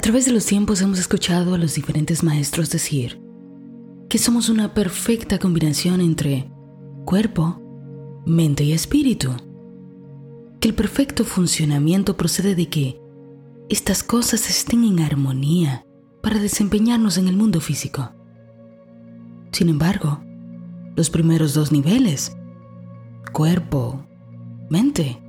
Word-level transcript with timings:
A 0.00 0.02
través 0.02 0.24
de 0.24 0.32
los 0.32 0.46
tiempos 0.46 0.80
hemos 0.80 0.98
escuchado 0.98 1.54
a 1.54 1.58
los 1.58 1.74
diferentes 1.74 2.22
maestros 2.22 2.70
decir 2.70 3.20
que 4.08 4.16
somos 4.16 4.48
una 4.48 4.72
perfecta 4.72 5.38
combinación 5.38 6.00
entre 6.00 6.50
cuerpo, 7.04 7.60
mente 8.24 8.64
y 8.64 8.72
espíritu. 8.72 9.30
Que 10.58 10.68
el 10.68 10.74
perfecto 10.74 11.22
funcionamiento 11.26 12.16
procede 12.16 12.54
de 12.54 12.70
que 12.70 12.98
estas 13.68 14.02
cosas 14.02 14.48
estén 14.48 14.84
en 14.84 15.00
armonía 15.00 15.84
para 16.22 16.38
desempeñarnos 16.38 17.18
en 17.18 17.28
el 17.28 17.36
mundo 17.36 17.60
físico. 17.60 18.10
Sin 19.52 19.68
embargo, 19.68 20.24
los 20.96 21.10
primeros 21.10 21.52
dos 21.52 21.72
niveles, 21.72 22.34
cuerpo, 23.34 24.06
mente, 24.70 25.22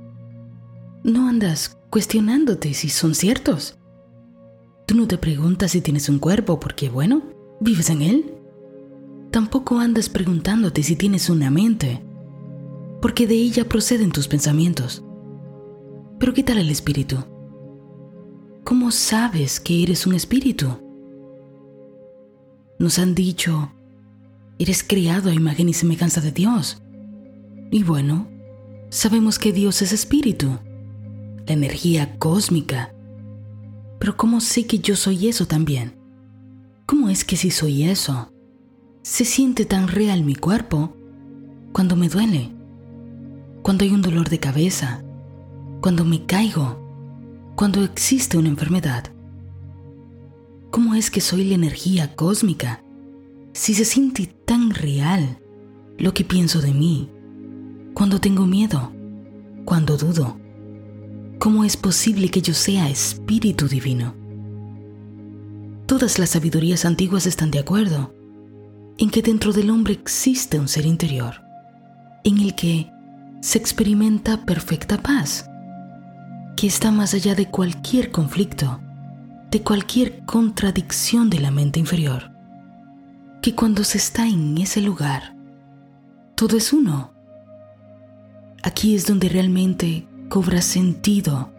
no 1.04 1.28
andas 1.28 1.78
cuestionándote 1.90 2.72
si 2.72 2.88
son 2.88 3.14
ciertos. 3.14 3.78
Tú 4.92 4.98
no 4.98 5.08
te 5.08 5.16
preguntas 5.16 5.70
si 5.70 5.80
tienes 5.80 6.10
un 6.10 6.18
cuerpo 6.18 6.60
porque, 6.60 6.90
bueno, 6.90 7.22
vives 7.60 7.88
en 7.88 8.02
él. 8.02 8.34
Tampoco 9.30 9.78
andas 9.78 10.10
preguntándote 10.10 10.82
si 10.82 10.96
tienes 10.96 11.30
una 11.30 11.50
mente, 11.50 12.02
porque 13.00 13.26
de 13.26 13.32
ella 13.32 13.66
proceden 13.66 14.12
tus 14.12 14.28
pensamientos. 14.28 15.02
Pero 16.18 16.34
¿qué 16.34 16.42
tal 16.42 16.58
el 16.58 16.68
espíritu? 16.68 17.24
¿Cómo 18.64 18.90
sabes 18.90 19.60
que 19.60 19.82
eres 19.82 20.06
un 20.06 20.12
espíritu? 20.12 20.68
Nos 22.78 22.98
han 22.98 23.14
dicho, 23.14 23.72
eres 24.58 24.84
creado 24.84 25.30
a 25.30 25.34
imagen 25.34 25.70
y 25.70 25.72
semejanza 25.72 26.20
de 26.20 26.32
Dios. 26.32 26.82
Y 27.70 27.82
bueno, 27.82 28.28
sabemos 28.90 29.38
que 29.38 29.54
Dios 29.54 29.80
es 29.80 29.94
espíritu, 29.94 30.58
la 31.46 31.54
energía 31.54 32.18
cósmica. 32.18 32.92
Pero 34.02 34.16
¿cómo 34.16 34.40
sé 34.40 34.66
que 34.66 34.80
yo 34.80 34.96
soy 34.96 35.28
eso 35.28 35.46
también? 35.46 35.94
¿Cómo 36.86 37.08
es 37.08 37.24
que 37.24 37.36
si 37.36 37.52
soy 37.52 37.84
eso, 37.84 38.32
se 39.02 39.24
siente 39.24 39.64
tan 39.64 39.86
real 39.86 40.24
mi 40.24 40.34
cuerpo 40.34 40.96
cuando 41.70 41.94
me 41.94 42.08
duele, 42.08 42.50
cuando 43.62 43.84
hay 43.84 43.92
un 43.92 44.02
dolor 44.02 44.28
de 44.28 44.40
cabeza, 44.40 45.04
cuando 45.80 46.04
me 46.04 46.26
caigo, 46.26 46.82
cuando 47.54 47.84
existe 47.84 48.36
una 48.36 48.48
enfermedad. 48.48 49.04
¿Cómo 50.72 50.96
es 50.96 51.08
que 51.08 51.20
soy 51.20 51.44
la 51.44 51.54
energía 51.54 52.16
cósmica 52.16 52.82
si 53.52 53.72
se 53.72 53.84
siente 53.84 54.26
tan 54.26 54.70
real 54.70 55.38
lo 55.96 56.12
que 56.12 56.24
pienso 56.24 56.60
de 56.60 56.74
mí, 56.74 57.08
cuando 57.94 58.20
tengo 58.20 58.46
miedo, 58.46 58.90
cuando 59.64 59.96
dudo? 59.96 60.41
¿Cómo 61.42 61.64
es 61.64 61.76
posible 61.76 62.28
que 62.28 62.40
yo 62.40 62.54
sea 62.54 62.88
espíritu 62.88 63.66
divino? 63.66 64.14
Todas 65.86 66.20
las 66.20 66.30
sabidurías 66.30 66.84
antiguas 66.84 67.26
están 67.26 67.50
de 67.50 67.58
acuerdo 67.58 68.14
en 68.96 69.10
que 69.10 69.22
dentro 69.22 69.52
del 69.52 69.70
hombre 69.70 69.92
existe 69.92 70.60
un 70.60 70.68
ser 70.68 70.86
interior, 70.86 71.42
en 72.22 72.38
el 72.38 72.54
que 72.54 72.92
se 73.40 73.58
experimenta 73.58 74.44
perfecta 74.44 75.02
paz, 75.02 75.50
que 76.56 76.68
está 76.68 76.92
más 76.92 77.12
allá 77.12 77.34
de 77.34 77.50
cualquier 77.50 78.12
conflicto, 78.12 78.80
de 79.50 79.62
cualquier 79.62 80.24
contradicción 80.24 81.28
de 81.28 81.40
la 81.40 81.50
mente 81.50 81.80
inferior, 81.80 82.30
que 83.42 83.56
cuando 83.56 83.82
se 83.82 83.98
está 83.98 84.28
en 84.28 84.58
ese 84.58 84.80
lugar, 84.80 85.34
todo 86.36 86.56
es 86.56 86.72
uno. 86.72 87.12
Aquí 88.62 88.94
es 88.94 89.08
donde 89.08 89.28
realmente 89.28 90.06
cobra 90.32 90.62
sentido 90.62 91.52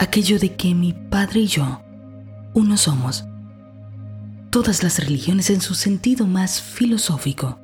aquello 0.00 0.40
de 0.40 0.56
que 0.56 0.74
mi 0.74 0.92
Padre 0.92 1.42
y 1.42 1.46
yo 1.46 1.80
uno 2.52 2.76
somos 2.76 3.24
todas 4.50 4.82
las 4.82 4.98
religiones 4.98 5.48
en 5.48 5.60
su 5.60 5.76
sentido 5.76 6.26
más 6.26 6.60
filosófico. 6.60 7.60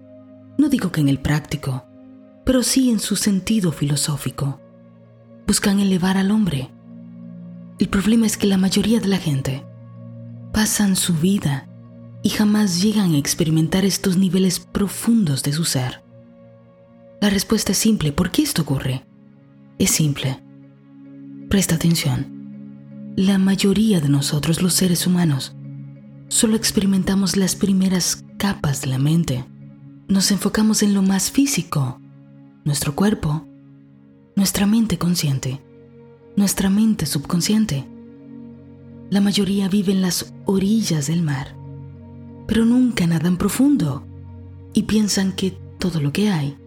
No 0.57 0.69
digo 0.69 0.93
que 0.93 1.01
en 1.01 1.09
el 1.09 1.19
práctico, 1.19 1.85
pero 2.45 2.63
sí 2.63 2.91
en 2.91 3.01
su 3.01 3.17
sentido 3.17 3.73
filosófico. 3.73 4.61
Buscan 5.49 5.81
elevar 5.81 6.17
al 6.17 6.31
hombre. 6.31 6.71
El 7.81 7.89
problema 7.89 8.27
es 8.27 8.37
que 8.37 8.47
la 8.47 8.57
mayoría 8.57 9.01
de 9.01 9.09
la 9.09 9.19
gente 9.19 9.65
pasan 10.53 10.95
su 10.95 11.15
vida 11.15 11.69
y 12.23 12.29
jamás 12.29 12.81
llegan 12.81 13.15
a 13.15 13.19
experimentar 13.19 13.85
estos 13.85 14.17
niveles 14.17 14.61
profundos 14.61 15.43
de 15.43 15.53
su 15.53 15.65
ser. 15.65 16.05
La 17.21 17.31
respuesta 17.31 17.73
es 17.73 17.79
simple. 17.79 18.13
¿Por 18.13 18.31
qué 18.31 18.43
esto 18.43 18.63
ocurre? 18.63 19.10
Es 19.81 19.93
simple. 19.93 20.39
Presta 21.49 21.77
atención. 21.77 23.15
La 23.17 23.39
mayoría 23.39 23.99
de 23.99 24.11
nosotros 24.11 24.61
los 24.61 24.75
seres 24.75 25.07
humanos 25.07 25.57
solo 26.29 26.55
experimentamos 26.55 27.39
las 27.39 27.57
primeras 27.57 28.23
capas 28.37 28.83
de 28.83 28.89
la 28.89 28.99
mente. 28.99 29.47
Nos 30.07 30.33
enfocamos 30.33 30.83
en 30.83 30.93
lo 30.93 31.01
más 31.01 31.31
físico, 31.31 31.99
nuestro 32.63 32.95
cuerpo, 32.95 33.47
nuestra 34.37 34.67
mente 34.67 34.99
consciente, 34.99 35.63
nuestra 36.37 36.69
mente 36.69 37.07
subconsciente. 37.07 37.87
La 39.09 39.23
mayoría 39.23 39.71
vive 39.71 39.93
en 39.93 40.03
las 40.03 40.35
orillas 40.45 41.07
del 41.07 41.23
mar, 41.23 41.57
pero 42.47 42.67
nunca 42.67 43.07
nadan 43.07 43.39
profundo 43.39 44.05
y 44.75 44.83
piensan 44.83 45.33
que 45.33 45.53
todo 45.79 46.03
lo 46.03 46.13
que 46.13 46.29
hay 46.29 46.59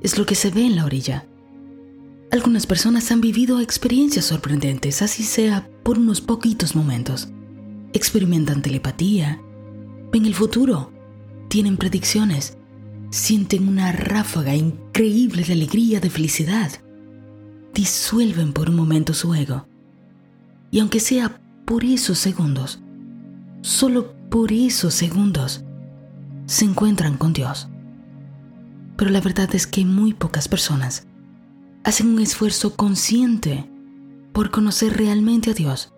es 0.00 0.16
lo 0.16 0.24
que 0.26 0.36
se 0.36 0.52
ve 0.52 0.64
en 0.64 0.76
la 0.76 0.84
orilla. 0.84 1.26
Algunas 2.36 2.66
personas 2.66 3.10
han 3.10 3.22
vivido 3.22 3.60
experiencias 3.60 4.26
sorprendentes, 4.26 5.00
así 5.00 5.22
sea 5.22 5.70
por 5.82 5.96
unos 5.96 6.20
poquitos 6.20 6.76
momentos 6.76 7.30
experimentan 7.94 8.60
telepatía, 8.60 9.40
ven 10.12 10.26
el 10.26 10.34
futuro, 10.34 10.92
tienen 11.48 11.78
predicciones, 11.78 12.58
sienten 13.08 13.66
una 13.66 13.90
ráfaga 13.90 14.54
increíble 14.54 15.44
de 15.44 15.54
alegría, 15.54 15.98
de 15.98 16.10
felicidad, 16.10 16.72
disuelven 17.72 18.52
por 18.52 18.68
un 18.68 18.76
momento 18.76 19.14
su 19.14 19.34
ego. 19.34 19.66
Y 20.70 20.80
aunque 20.80 21.00
sea 21.00 21.40
por 21.64 21.86
esos 21.86 22.18
segundos, 22.18 22.80
solo 23.62 24.12
por 24.28 24.52
esos 24.52 24.92
segundos, 24.92 25.64
se 26.44 26.66
encuentran 26.66 27.16
con 27.16 27.32
Dios. 27.32 27.66
Pero 28.98 29.10
la 29.10 29.22
verdad 29.22 29.48
es 29.54 29.66
que 29.66 29.86
muy 29.86 30.12
pocas 30.12 30.48
personas 30.48 31.06
hacen 31.86 32.08
un 32.08 32.18
esfuerzo 32.18 32.74
consciente 32.74 33.64
por 34.32 34.50
conocer 34.50 34.96
realmente 34.96 35.52
a 35.52 35.54
Dios, 35.54 35.92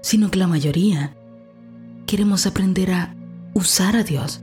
sino 0.00 0.30
que 0.30 0.38
la 0.38 0.46
mayoría 0.46 1.16
queremos 2.06 2.46
aprender 2.46 2.92
a 2.92 3.16
usar 3.52 3.96
a 3.96 4.04
Dios, 4.04 4.42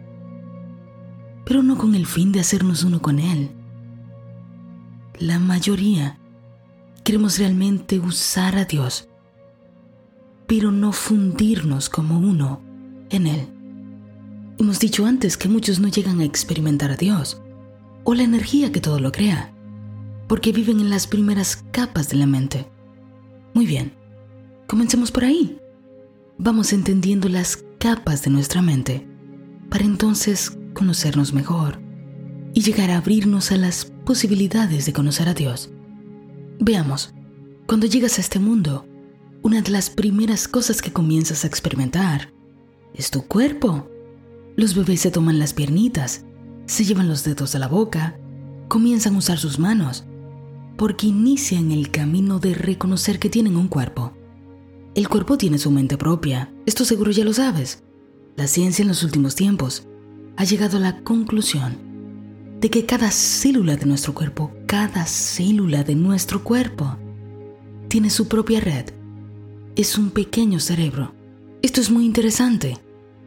pero 1.45 1.63
no 1.63 1.77
con 1.77 1.95
el 1.95 2.05
fin 2.05 2.33
de 2.33 2.41
hacernos 2.41 2.83
uno 2.83 3.01
con 3.01 3.19
Él. 3.19 3.51
La 5.17 5.39
mayoría 5.39 6.19
queremos 7.05 7.39
realmente 7.39 7.97
usar 7.97 8.57
a 8.57 8.65
Dios, 8.65 9.07
pero 10.45 10.73
no 10.73 10.91
fundirnos 10.91 11.87
como 11.87 12.19
uno 12.19 12.61
en 13.11 13.27
Él. 13.27 13.47
Hemos 14.57 14.81
dicho 14.81 15.05
antes 15.05 15.37
que 15.37 15.47
muchos 15.47 15.79
no 15.79 15.87
llegan 15.87 16.19
a 16.19 16.25
experimentar 16.25 16.91
a 16.91 16.97
Dios 16.97 17.41
o 18.03 18.13
la 18.13 18.23
energía 18.23 18.73
que 18.73 18.81
todo 18.81 18.99
lo 18.99 19.13
crea, 19.13 19.54
porque 20.27 20.51
viven 20.51 20.79
en 20.79 20.89
las 20.89 21.07
primeras 21.07 21.63
capas 21.71 22.09
de 22.09 22.17
la 22.17 22.25
mente. 22.25 22.67
Muy 23.53 23.65
bien, 23.65 23.93
comencemos 24.67 25.11
por 25.11 25.25
ahí 25.25 25.59
vamos 26.37 26.73
entendiendo 26.73 27.29
las 27.29 27.63
capas 27.79 28.23
de 28.23 28.31
nuestra 28.31 28.61
mente 28.61 29.07
para 29.69 29.85
entonces 29.85 30.57
conocernos 30.73 31.33
mejor 31.33 31.79
y 32.53 32.61
llegar 32.61 32.91
a 32.91 32.97
abrirnos 32.97 33.51
a 33.51 33.57
las 33.57 33.85
posibilidades 34.05 34.85
de 34.85 34.93
conocer 34.93 35.29
a 35.29 35.33
Dios. 35.33 35.69
Veamos, 36.59 37.13
cuando 37.67 37.85
llegas 37.87 38.17
a 38.17 38.21
este 38.21 38.39
mundo, 38.39 38.85
una 39.41 39.61
de 39.61 39.71
las 39.71 39.89
primeras 39.89 40.47
cosas 40.47 40.81
que 40.81 40.93
comienzas 40.93 41.43
a 41.43 41.47
experimentar 41.47 42.33
es 42.93 43.11
tu 43.11 43.23
cuerpo. 43.23 43.89
Los 44.55 44.75
bebés 44.75 45.01
se 45.01 45.11
toman 45.11 45.39
las 45.39 45.53
piernitas, 45.53 46.23
se 46.65 46.85
llevan 46.85 47.09
los 47.09 47.23
dedos 47.23 47.55
a 47.55 47.59
la 47.59 47.67
boca, 47.67 48.17
comienzan 48.67 49.15
a 49.15 49.17
usar 49.17 49.37
sus 49.37 49.59
manos, 49.59 50.05
porque 50.77 51.07
inician 51.07 51.71
el 51.71 51.91
camino 51.91 52.39
de 52.39 52.53
reconocer 52.53 53.19
que 53.19 53.29
tienen 53.29 53.55
un 53.55 53.67
cuerpo. 53.67 54.13
El 54.93 55.09
cuerpo 55.09 55.37
tiene 55.37 55.57
su 55.57 55.71
mente 55.71 55.97
propia, 55.97 56.53
esto 56.65 56.85
seguro 56.85 57.11
ya 57.11 57.25
lo 57.25 57.33
sabes. 57.33 57.83
La 58.35 58.47
ciencia 58.47 58.81
en 58.81 58.89
los 58.89 59.03
últimos 59.03 59.35
tiempos 59.35 59.87
ha 60.37 60.43
llegado 60.43 60.77
a 60.77 60.81
la 60.81 61.01
conclusión 61.03 61.77
de 62.59 62.69
que 62.69 62.85
cada 62.85 63.11
célula 63.11 63.75
de 63.75 63.85
nuestro 63.85 64.13
cuerpo, 64.13 64.51
cada 64.65 65.05
célula 65.05 65.83
de 65.83 65.95
nuestro 65.95 66.43
cuerpo, 66.43 66.97
tiene 67.87 68.09
su 68.09 68.27
propia 68.27 68.59
red. 68.59 68.85
Es 69.75 69.97
un 69.97 70.09
pequeño 70.09 70.59
cerebro. 70.59 71.13
Esto 71.61 71.81
es 71.81 71.91
muy 71.91 72.05
interesante, 72.05 72.77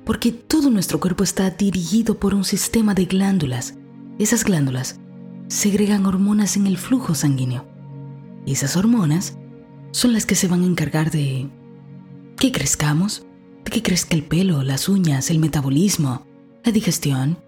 porque 0.04 0.32
todo 0.32 0.70
nuestro 0.70 1.00
cuerpo 1.00 1.24
está 1.24 1.50
dirigido 1.50 2.18
por 2.18 2.34
un 2.34 2.44
sistema 2.44 2.94
de 2.94 3.04
glándulas. 3.04 3.74
Esas 4.18 4.44
glándulas 4.44 4.98
segregan 5.48 6.06
hormonas 6.06 6.56
en 6.56 6.66
el 6.66 6.78
flujo 6.78 7.14
sanguíneo. 7.14 7.66
Esas 8.46 8.76
hormonas 8.76 9.36
son 9.90 10.12
las 10.12 10.26
que 10.26 10.34
se 10.34 10.48
van 10.48 10.62
a 10.62 10.66
encargar 10.66 11.10
de 11.10 11.48
que 12.36 12.52
crezcamos, 12.52 13.26
de 13.64 13.70
que 13.70 13.82
crezca 13.82 14.14
el 14.14 14.24
pelo, 14.24 14.62
las 14.62 14.88
uñas, 14.88 15.30
el 15.30 15.38
metabolismo, 15.38 16.26
la 16.64 16.72
digestión, 16.72 17.38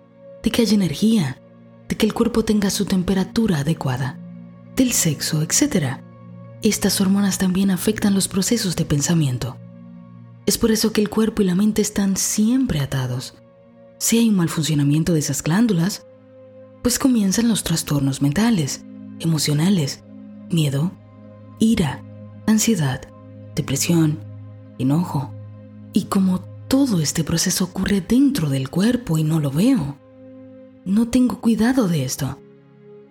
de 0.42 0.50
que 0.50 0.62
haya 0.62 0.74
energía, 0.74 1.40
de 1.88 1.96
que 1.96 2.06
el 2.06 2.14
cuerpo 2.14 2.44
tenga 2.44 2.70
su 2.70 2.86
temperatura 2.86 3.58
adecuada, 3.58 4.18
del 4.76 4.92
sexo, 4.92 5.42
etc. 5.42 5.98
Estas 6.62 7.00
hormonas 7.00 7.38
también 7.38 7.70
afectan 7.70 8.14
los 8.14 8.28
procesos 8.28 8.76
de 8.76 8.84
pensamiento. 8.84 9.58
Es 10.46 10.56
por 10.56 10.70
eso 10.70 10.92
que 10.92 11.00
el 11.00 11.10
cuerpo 11.10 11.42
y 11.42 11.44
la 11.44 11.54
mente 11.54 11.82
están 11.82 12.16
siempre 12.16 12.80
atados. 12.80 13.34
Si 13.98 14.18
hay 14.18 14.28
un 14.30 14.36
mal 14.36 14.48
funcionamiento 14.48 15.12
de 15.12 15.18
esas 15.18 15.42
glándulas, 15.42 16.06
pues 16.82 16.98
comienzan 16.98 17.48
los 17.48 17.62
trastornos 17.62 18.22
mentales, 18.22 18.84
emocionales, 19.18 20.02
miedo, 20.50 20.92
ira, 21.58 22.02
ansiedad, 22.46 23.02
depresión, 23.54 24.18
enojo. 24.78 25.32
Y 25.92 26.04
como 26.04 26.40
todo 26.68 27.00
este 27.00 27.24
proceso 27.24 27.64
ocurre 27.64 28.00
dentro 28.00 28.48
del 28.48 28.70
cuerpo 28.70 29.18
y 29.18 29.24
no 29.24 29.40
lo 29.40 29.50
veo, 29.50 29.98
no 30.84 31.08
tengo 31.08 31.40
cuidado 31.40 31.88
de 31.88 32.04
esto. 32.04 32.38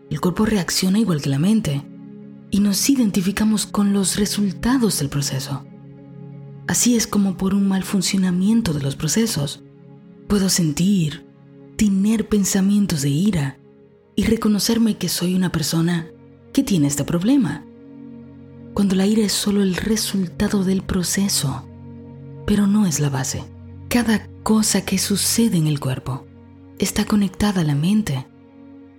El 0.10 0.19
cuerpo 0.19 0.45
reacciona 0.45 0.98
igual 0.98 1.22
que 1.22 1.30
la 1.30 1.39
mente 1.39 1.83
y 2.50 2.62
nos 2.62 2.89
identificamos 2.89 3.68
con 3.68 3.94
los 3.94 4.15
resultados 4.15 4.98
del 4.98 5.10
proceso. 5.10 5.63
Así 6.68 6.95
es 6.95 7.06
como 7.06 7.38
por 7.38 7.54
un 7.54 7.68
mal 7.68 7.83
funcionamiento 7.83 8.74
de 8.74 8.81
los 8.81 8.95
procesos, 8.95 9.62
puedo 10.27 10.50
sentir, 10.50 11.25
tener 11.75 12.27
pensamientos 12.27 13.01
de 13.04 13.10
ira 13.10 13.59
y 14.19 14.24
reconocerme 14.24 14.98
que 14.98 15.07
soy 15.07 15.33
una 15.33 15.50
persona 15.50 16.12
que 16.51 16.62
tiene 16.62 16.88
este 16.88 17.06
problema. 17.06 17.63
Cuando 18.74 18.95
la 18.95 19.06
ira 19.06 19.24
es 19.24 19.31
solo 19.31 19.63
el 19.63 19.77
resultado 19.77 20.66
del 20.66 20.81
proceso, 20.81 21.66
pero 22.45 22.68
no 22.68 22.86
es 22.86 23.00
la 23.00 23.10
base. 23.10 23.45
Cada 23.88 24.27
cosa 24.44 24.83
que 24.83 24.98
sucede 24.98 25.56
en 25.56 25.68
el 25.68 25.80
cuerpo 25.80 26.27
está 26.80 27.06
conectada 27.06 27.62
a 27.62 27.63
la 27.63 27.75
mente, 27.75 28.27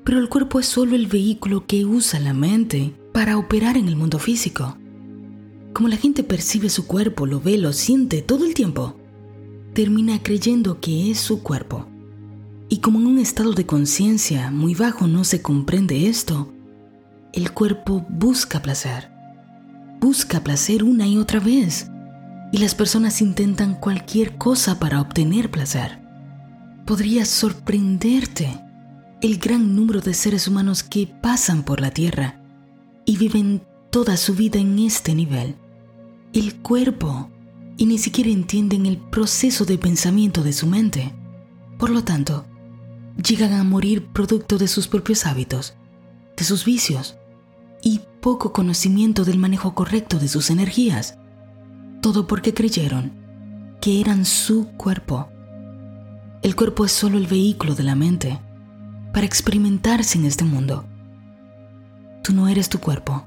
pero 0.05 0.20
el 0.20 0.31
cuerpo 0.31 0.58
es 0.58 0.64
solo 0.64 0.96
el 0.96 1.06
vehículo 1.06 1.66
que 1.66 1.84
usa 1.84 2.19
la 2.19 2.32
mente 2.32 2.94
para 3.12 3.37
operar 3.37 3.76
en 3.76 3.88
el 3.88 3.96
mundo 3.96 4.19
físico. 4.19 4.78
Como 5.75 5.88
la 5.88 5.99
gente 5.99 6.25
percibe 6.25 6.70
su 6.70 6.87
cuerpo, 6.87 7.26
lo 7.26 7.43
ve, 7.43 7.58
lo 7.58 7.75
siente 7.75 8.23
todo 8.23 8.46
el 8.46 8.55
tiempo, 8.55 8.96
termina 9.75 10.23
creyendo 10.23 10.81
que 10.81 11.11
es 11.11 11.20
su 11.20 11.43
cuerpo. 11.43 11.89
Y 12.72 12.78
como 12.78 13.00
en 13.00 13.08
un 13.08 13.19
estado 13.19 13.52
de 13.52 13.67
conciencia 13.67 14.52
muy 14.52 14.76
bajo 14.76 15.08
no 15.08 15.25
se 15.25 15.43
comprende 15.43 16.08
esto, 16.08 16.52
el 17.32 17.50
cuerpo 17.52 18.06
busca 18.08 18.62
placer. 18.62 19.11
Busca 20.00 20.44
placer 20.44 20.84
una 20.84 21.08
y 21.08 21.19
otra 21.19 21.40
vez. 21.40 21.90
Y 22.52 22.58
las 22.58 22.76
personas 22.76 23.20
intentan 23.20 23.75
cualquier 23.75 24.38
cosa 24.38 24.78
para 24.78 25.00
obtener 25.00 25.50
placer. 25.50 25.99
Podría 26.87 27.25
sorprenderte 27.25 28.56
el 29.20 29.38
gran 29.38 29.75
número 29.75 30.00
de 30.00 30.14
seres 30.14 30.46
humanos 30.46 30.84
que 30.84 31.08
pasan 31.08 31.64
por 31.64 31.81
la 31.81 31.90
Tierra 31.90 32.40
y 33.05 33.16
viven 33.16 33.62
toda 33.90 34.16
su 34.16 34.34
vida 34.34 34.61
en 34.61 34.78
este 34.78 35.16
nivel. 35.16 35.56
El 36.32 36.55
cuerpo 36.56 37.31
y 37.76 37.87
ni 37.87 37.99
siquiera 37.99 38.31
entienden 38.31 38.87
el 38.87 38.96
proceso 38.96 39.64
de 39.64 39.76
pensamiento 39.76 40.44
de 40.44 40.52
su 40.52 40.69
mente. 40.69 41.12
Por 41.76 41.90
lo 41.90 42.05
tanto, 42.05 42.46
llegan 43.17 43.53
a 43.53 43.65
morir 43.65 44.07
producto 44.07 44.59
de 44.59 44.69
sus 44.69 44.89
propios 44.89 45.27
hábitos, 45.27 45.75
de 46.37 46.45
sus 46.45 46.65
vicios 46.65 47.17
y 47.83 48.01
poco 48.21 48.53
conocimiento 48.53 49.25
del 49.25 49.39
manejo 49.39 49.75
correcto 49.75 50.19
de 50.19 50.29
sus 50.29 50.51
energías. 50.51 51.19
Todo 52.03 52.27
porque 52.27 52.55
creyeron 52.55 53.12
que 53.81 54.01
eran 54.01 54.25
su 54.25 54.69
cuerpo. 54.77 55.29
El 56.43 56.57
cuerpo 56.57 56.85
es 56.85 56.93
solo 56.93 57.19
el 57.19 57.27
vehículo 57.27 57.75
de 57.75 57.83
la 57.83 57.95
mente 57.95 58.41
para 59.12 59.27
experimentarse 59.27 60.19
en 60.19 60.25
este 60.25 60.45
mundo. 60.45 60.85
Tú 62.23 62.33
no 62.33 62.49
eres 62.49 62.69
tu 62.69 62.79
cuerpo. 62.79 63.27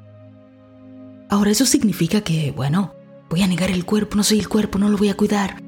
Ahora 1.29 1.51
eso 1.51 1.65
significa 1.65 2.21
que, 2.21 2.51
bueno, 2.51 2.93
voy 3.29 3.41
a 3.41 3.47
negar 3.47 3.71
el 3.71 3.85
cuerpo, 3.85 4.15
no 4.15 4.23
soy 4.23 4.39
el 4.39 4.47
cuerpo, 4.49 4.77
no 4.77 4.89
lo 4.89 4.97
voy 4.97 5.09
a 5.09 5.17
cuidar. 5.17 5.61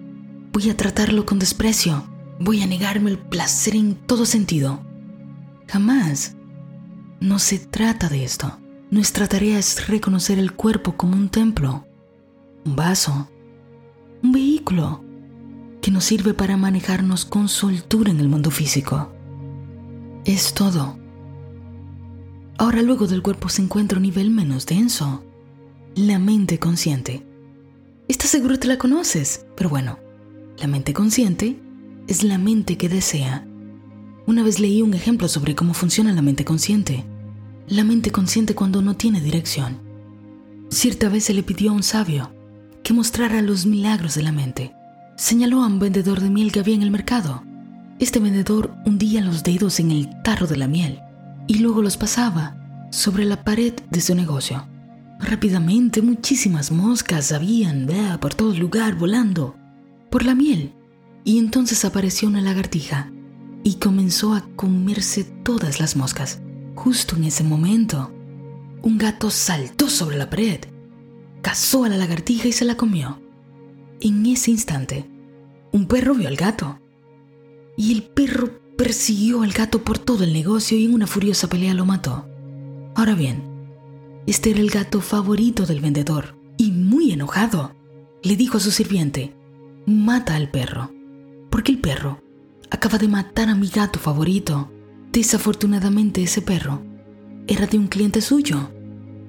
Voy 0.52 0.70
a 0.70 0.78
tratarlo 0.78 1.26
con 1.26 1.40
desprecio. 1.40 2.15
Voy 2.40 2.62
a 2.62 2.68
negarme 2.68 3.12
el 3.12 3.18
placer 3.18 3.76
en 3.76 3.96
todo 3.96 4.26
sentido. 4.26 4.80
Jamás. 5.68 6.36
No 7.20 7.40
se 7.40 7.60
trata 7.60 8.10
de 8.10 8.24
esto. 8.24 8.60
Nuestra 8.92 9.28
tarea 9.28 9.58
es 9.58 9.88
reconocer 9.88 10.38
el 10.38 10.52
cuerpo 10.52 10.96
como 10.96 11.16
un 11.16 11.30
templo, 11.30 11.88
un 12.66 12.76
vaso, 12.76 13.30
un 14.22 14.32
vehículo 14.32 15.04
que 15.82 15.92
nos 15.92 16.04
sirve 16.04 16.34
para 16.34 16.58
manejarnos 16.58 17.26
con 17.26 17.48
soltura 17.48 18.12
en 18.12 18.20
el 18.20 18.28
mundo 18.28 18.52
físico. 18.52 19.12
Es 20.24 20.54
todo. 20.54 20.98
Ahora 22.58 22.82
luego 22.82 23.08
del 23.08 23.22
cuerpo 23.22 23.50
se 23.50 23.62
encuentra 23.62 23.98
un 23.98 24.04
nivel 24.04 24.30
menos 24.30 24.66
denso, 24.66 25.24
la 25.96 26.20
mente 26.20 26.60
consciente. 26.60 27.26
Estás 28.08 28.30
seguro 28.30 28.60
que 28.60 28.68
la 28.68 28.78
conoces, 28.78 29.46
pero 29.56 29.70
bueno, 29.70 30.00
la 30.58 30.68
mente 30.68 30.94
consciente 30.94 31.60
es 32.08 32.24
la 32.24 32.38
mente 32.38 32.78
que 32.78 32.90
desea. 32.90 33.46
Una 34.28 34.44
vez 34.44 34.60
leí 34.60 34.82
un 34.82 34.94
ejemplo 34.94 35.28
sobre 35.28 35.56
cómo 35.56 35.74
funciona 35.74 36.14
la 36.14 36.22
mente 36.22 36.46
consciente. 36.46 37.04
La 37.68 37.84
mente 37.84 38.12
consciente 38.12 38.54
cuando 38.54 38.82
no 38.82 38.96
tiene 38.96 39.22
dirección. 39.22 39.80
Cierta 40.70 41.10
vez 41.10 41.26
se 41.26 41.34
le 41.34 41.44
pidió 41.44 41.72
a 41.72 41.74
un 41.74 41.84
sabio 41.84 42.32
que 42.84 42.94
mostrara 42.94 43.42
los 43.42 43.66
milagros 43.66 44.16
de 44.16 44.24
la 44.24 44.32
mente. 44.32 44.74
Señaló 45.18 45.64
a 45.64 45.68
un 45.68 45.80
vendedor 45.80 46.20
de 46.20 46.30
miel 46.30 46.52
que 46.52 46.60
había 46.60 46.76
en 46.76 46.84
el 46.84 46.92
mercado. 46.92 47.44
Este 48.00 48.20
vendedor 48.20 48.76
hundía 48.86 49.22
los 49.22 49.44
dedos 49.44 49.80
en 49.80 49.92
el 49.92 50.10
tarro 50.22 50.48
de 50.48 50.58
la 50.58 50.68
miel 50.68 51.00
y 51.48 51.60
luego 51.60 51.82
los 51.82 51.98
pasaba 51.98 52.88
sobre 52.92 53.26
la 53.26 53.44
pared 53.44 53.74
de 53.90 54.02
su 54.02 54.14
negocio. 54.14 54.68
Rápidamente 55.20 56.02
muchísimas 56.02 56.72
moscas 56.72 57.32
habían 57.32 57.88
por 58.20 58.34
todo 58.34 58.52
el 58.52 58.60
lugar 58.60 58.96
volando 58.96 59.56
por 60.12 60.26
la 60.26 60.36
miel 60.36 60.74
y 61.26 61.40
entonces 61.40 61.84
apareció 61.84 62.30
una 62.30 62.40
lagartija 62.40 63.12
y 63.64 63.74
comenzó 63.76 64.36
a 64.36 64.48
comerse 64.56 65.24
todas 65.24 65.80
las 65.80 65.96
moscas. 65.96 66.40
Justo 66.76 67.16
en 67.16 67.26
ese 67.26 67.44
momento, 67.44 68.14
un 68.84 69.00
gato 69.00 69.32
saltó 69.32 69.90
sobre 69.90 70.18
la 70.18 70.30
pared, 70.30 70.60
cazó 71.42 71.84
a 71.84 71.90
la 71.90 71.98
lagartija 71.98 72.48
y 72.48 72.52
se 72.52 72.64
la 72.64 72.78
comió. 72.78 73.20
En 74.02 74.24
ese 74.28 74.52
instante, 74.52 75.10
un 75.72 75.88
perro 75.88 76.14
vio 76.14 76.28
al 76.28 76.36
gato 76.36 76.80
y 77.76 77.92
el 77.94 78.04
perro 78.04 78.60
persiguió 78.78 79.42
al 79.42 79.52
gato 79.52 79.84
por 79.84 79.98
todo 79.98 80.24
el 80.24 80.32
negocio 80.32 80.78
y 80.78 80.86
en 80.86 80.94
una 80.94 81.08
furiosa 81.08 81.48
pelea 81.48 81.74
lo 81.74 81.86
mató. 81.86 82.30
Ahora 82.94 83.16
bien, 83.16 83.42
este 84.28 84.52
era 84.52 84.60
el 84.60 84.70
gato 84.70 85.02
favorito 85.02 85.66
del 85.66 85.80
vendedor 85.80 86.38
y 86.58 86.70
muy 86.72 87.12
enojado, 87.12 87.74
le 88.22 88.36
dijo 88.36 88.58
a 88.58 88.62
su 88.62 88.70
sirviente, 88.70 89.34
mata 89.88 90.36
al 90.36 90.52
perro 90.52 90.95
porque 91.56 91.72
el 91.72 91.80
perro 91.80 92.22
acaba 92.70 92.98
de 92.98 93.08
matar 93.08 93.48
a 93.48 93.56
mi 93.56 93.70
gato 93.70 93.98
favorito. 93.98 94.70
Desafortunadamente 95.14 96.22
ese 96.22 96.42
perro 96.42 96.82
era 97.48 97.66
de 97.66 97.78
un 97.78 97.88
cliente 97.88 98.20
suyo, 98.20 98.72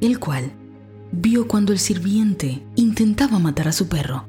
el 0.01 0.19
cual 0.19 0.51
vio 1.13 1.47
cuando 1.47 1.73
el 1.73 1.79
sirviente 1.79 2.67
intentaba 2.75 3.39
matar 3.39 3.69
a 3.69 3.73
su 3.73 3.87
perro. 3.87 4.27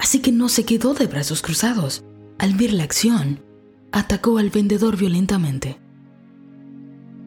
Así 0.00 0.18
que 0.18 0.32
no 0.32 0.48
se 0.48 0.64
quedó 0.64 0.94
de 0.94 1.06
brazos 1.06 1.42
cruzados. 1.42 2.02
Al 2.38 2.54
ver 2.54 2.72
la 2.72 2.82
acción, 2.82 3.38
atacó 3.92 4.38
al 4.38 4.50
vendedor 4.50 4.96
violentamente. 4.96 5.78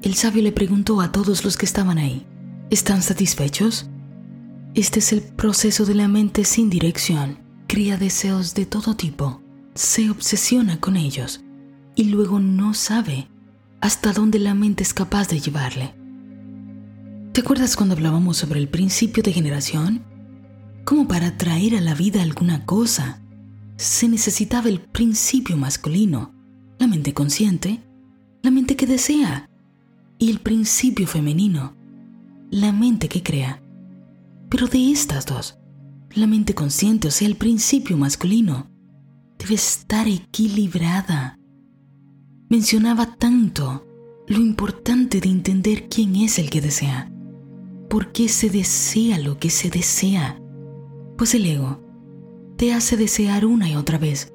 El 0.01 0.15
sabio 0.15 0.43
le 0.43 0.51
preguntó 0.51 0.99
a 0.99 1.13
todos 1.13 1.45
los 1.45 1.55
que 1.55 1.65
estaban 1.65 1.99
ahí, 1.99 2.27
¿están 2.69 3.01
satisfechos? 3.01 3.89
Este 4.73 4.99
es 4.99 5.13
el 5.13 5.21
proceso 5.21 5.85
de 5.85 5.95
la 5.95 6.09
mente 6.09 6.43
sin 6.43 6.69
dirección. 6.69 7.39
Cría 7.67 7.95
deseos 7.95 8.55
de 8.55 8.65
todo 8.65 8.97
tipo 8.97 9.44
se 9.75 10.09
obsesiona 10.09 10.79
con 10.79 10.95
ellos 10.95 11.43
y 11.95 12.05
luego 12.05 12.39
no 12.39 12.73
sabe 12.73 13.27
hasta 13.81 14.13
dónde 14.13 14.39
la 14.39 14.53
mente 14.53 14.83
es 14.83 14.93
capaz 14.93 15.27
de 15.27 15.39
llevarle. 15.39 15.93
¿Te 17.33 17.41
acuerdas 17.41 17.75
cuando 17.75 17.93
hablábamos 17.93 18.37
sobre 18.37 18.61
el 18.61 18.69
principio 18.69 19.21
de 19.21 19.33
generación? 19.33 20.01
Como 20.85 21.07
para 21.07 21.37
traer 21.37 21.75
a 21.75 21.81
la 21.81 21.93
vida 21.93 22.23
alguna 22.23 22.65
cosa, 22.65 23.21
se 23.75 24.07
necesitaba 24.07 24.69
el 24.69 24.79
principio 24.79 25.57
masculino, 25.57 26.33
la 26.79 26.87
mente 26.87 27.13
consciente, 27.13 27.81
la 28.41 28.51
mente 28.51 28.77
que 28.77 28.87
desea, 28.87 29.49
y 30.17 30.29
el 30.29 30.39
principio 30.39 31.05
femenino, 31.07 31.75
la 32.49 32.71
mente 32.71 33.09
que 33.09 33.21
crea. 33.21 33.61
Pero 34.49 34.67
de 34.67 34.91
estas 34.91 35.25
dos, 35.25 35.57
la 36.11 36.27
mente 36.27 36.55
consciente, 36.55 37.09
o 37.09 37.11
sea, 37.11 37.27
el 37.27 37.35
principio 37.35 37.97
masculino, 37.97 38.69
debe 39.37 39.55
estar 39.55 40.07
equilibrada. 40.07 41.39
Mencionaba 42.49 43.15
tanto 43.15 43.85
lo 44.27 44.37
importante 44.37 45.19
de 45.19 45.29
entender 45.29 45.87
quién 45.89 46.15
es 46.15 46.39
el 46.39 46.49
que 46.49 46.61
desea, 46.61 47.11
por 47.89 48.11
qué 48.11 48.27
se 48.29 48.49
desea 48.49 49.19
lo 49.19 49.37
que 49.37 49.49
se 49.49 49.69
desea, 49.69 50.41
pues 51.17 51.33
el 51.35 51.45
ego 51.45 51.81
te 52.57 52.73
hace 52.73 52.97
desear 52.97 53.45
una 53.45 53.69
y 53.69 53.75
otra 53.75 53.97
vez, 53.97 54.33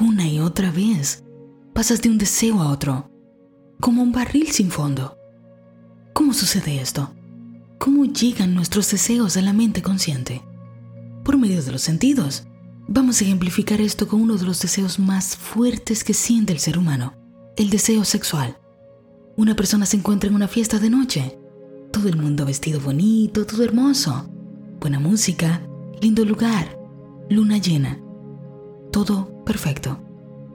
una 0.00 0.28
y 0.28 0.38
otra 0.38 0.70
vez. 0.70 1.24
Pasas 1.74 2.02
de 2.02 2.10
un 2.10 2.18
deseo 2.18 2.60
a 2.60 2.70
otro, 2.70 3.10
como 3.80 4.02
un 4.02 4.12
barril 4.12 4.48
sin 4.48 4.70
fondo. 4.70 5.16
¿Cómo 6.12 6.32
sucede 6.32 6.80
esto? 6.80 7.14
¿Cómo 7.78 8.04
llegan 8.04 8.54
nuestros 8.54 8.90
deseos 8.90 9.36
a 9.36 9.42
la 9.42 9.52
mente 9.52 9.82
consciente? 9.82 10.42
Por 11.24 11.38
medio 11.38 11.62
de 11.62 11.72
los 11.72 11.82
sentidos. 11.82 12.46
Vamos 12.90 13.20
a 13.20 13.24
ejemplificar 13.24 13.82
esto 13.82 14.08
con 14.08 14.22
uno 14.22 14.38
de 14.38 14.46
los 14.46 14.62
deseos 14.62 14.98
más 14.98 15.36
fuertes 15.36 16.04
que 16.04 16.14
siente 16.14 16.54
el 16.54 16.58
ser 16.58 16.78
humano, 16.78 17.12
el 17.58 17.68
deseo 17.68 18.02
sexual. 18.02 18.56
Una 19.36 19.54
persona 19.54 19.84
se 19.84 19.98
encuentra 19.98 20.30
en 20.30 20.34
una 20.34 20.48
fiesta 20.48 20.78
de 20.78 20.88
noche, 20.88 21.38
todo 21.92 22.08
el 22.08 22.16
mundo 22.16 22.46
vestido 22.46 22.80
bonito, 22.80 23.44
todo 23.44 23.62
hermoso, 23.62 24.30
buena 24.80 24.98
música, 24.98 25.60
lindo 26.00 26.24
lugar, 26.24 26.78
luna 27.28 27.58
llena, 27.58 28.00
todo 28.90 29.44
perfecto. 29.44 30.00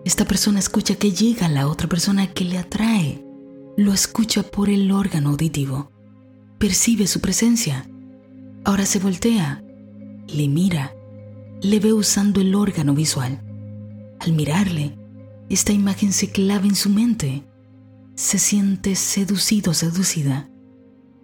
Esta 0.04 0.26
persona 0.26 0.58
escucha 0.58 0.96
que 0.96 1.12
llega 1.12 1.48
la 1.50 1.68
otra 1.68 1.88
persona 1.88 2.34
que 2.34 2.46
le 2.46 2.58
atrae. 2.58 3.24
Lo 3.78 3.94
escucha 3.94 4.42
por 4.42 4.72
el 4.72 4.92
órgano 4.92 5.30
auditivo. 5.30 5.92
Percibe 6.58 7.06
su 7.06 7.22
presencia. 7.22 7.88
Ahora 8.64 8.88
se 8.88 8.98
voltea, 8.98 9.64
le 10.28 10.48
mira, 10.48 10.96
le 11.64 11.80
ve 11.80 11.94
usando 11.94 12.40
el 12.42 12.54
órgano 12.54 12.94
visual. 12.94 13.42
Al 14.20 14.34
mirarle, 14.34 14.96
esta 15.50 15.72
imagen 15.72 16.14
se 16.14 16.30
clava 16.30 16.66
en 16.66 16.76
su 16.76 16.90
mente. 16.90 17.44
Se 18.16 18.38
siente 18.38 18.96
seducido, 18.96 19.74
seducida. 19.74 20.50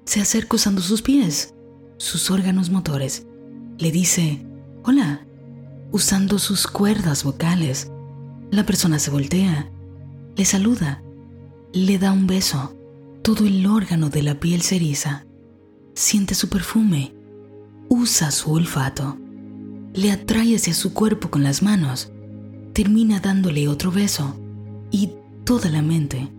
Se 0.05 0.22
acerca 0.22 0.55
usando 0.55 0.81
sus 0.81 1.03
pies, 1.03 1.53
sus 1.98 2.31
órganos 2.31 2.72
motores. 2.72 3.27
Le 3.77 3.91
dice, 3.91 4.43
hola, 4.84 5.27
usando 5.91 6.39
sus 6.39 6.65
cuerdas 6.65 7.24
vocales 7.24 7.91
la 8.51 8.65
persona 8.65 8.98
se 8.98 9.12
voltea, 9.12 9.69
le 10.36 10.43
saluda, 10.43 11.03
le 11.72 12.00
da 12.00 12.12
un 12.12 12.25
beso. 12.25 12.75
Todo 13.22 13.46
el 13.46 13.65
órgano 13.67 14.10
de 14.10 14.24
la 14.24 14.39
piel 14.39 14.63
se 14.63 14.77
eriza. 14.77 15.27
Siente 15.93 16.34
su 16.34 16.50
perfume. 16.50 17.13
Usa 17.89 18.31
su 18.31 18.51
olfato. 18.51 19.19
Le 19.93 20.12
atrae 20.12 20.55
hacia 20.55 20.74
su 20.74 20.93
cuerpo 20.93 21.29
con 21.29 21.43
las 21.43 21.62
manos. 21.62 22.12
Termina 22.74 23.19
dándole 23.19 23.67
otro 23.67 23.91
beso. 23.91 24.39
Y 24.91 25.12
toda 25.43 25.69
la 25.69 25.81
mente 25.81 26.29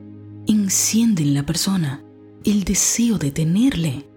enciende 0.47 1.23
en 1.23 1.35
la 1.35 1.45
persona 1.45 2.02
el 2.45 2.64
deseo 2.64 3.19
de 3.19 3.30
tenerle. 3.30 4.09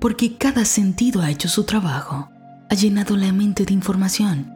Porque 0.00 0.36
cada 0.36 0.64
sentido 0.64 1.22
ha 1.22 1.30
hecho 1.30 1.48
su 1.48 1.64
trabajo. 1.64 2.28
Ha 2.70 2.74
llenado 2.74 3.16
la 3.16 3.32
mente 3.32 3.64
de 3.64 3.74
información 3.74 4.54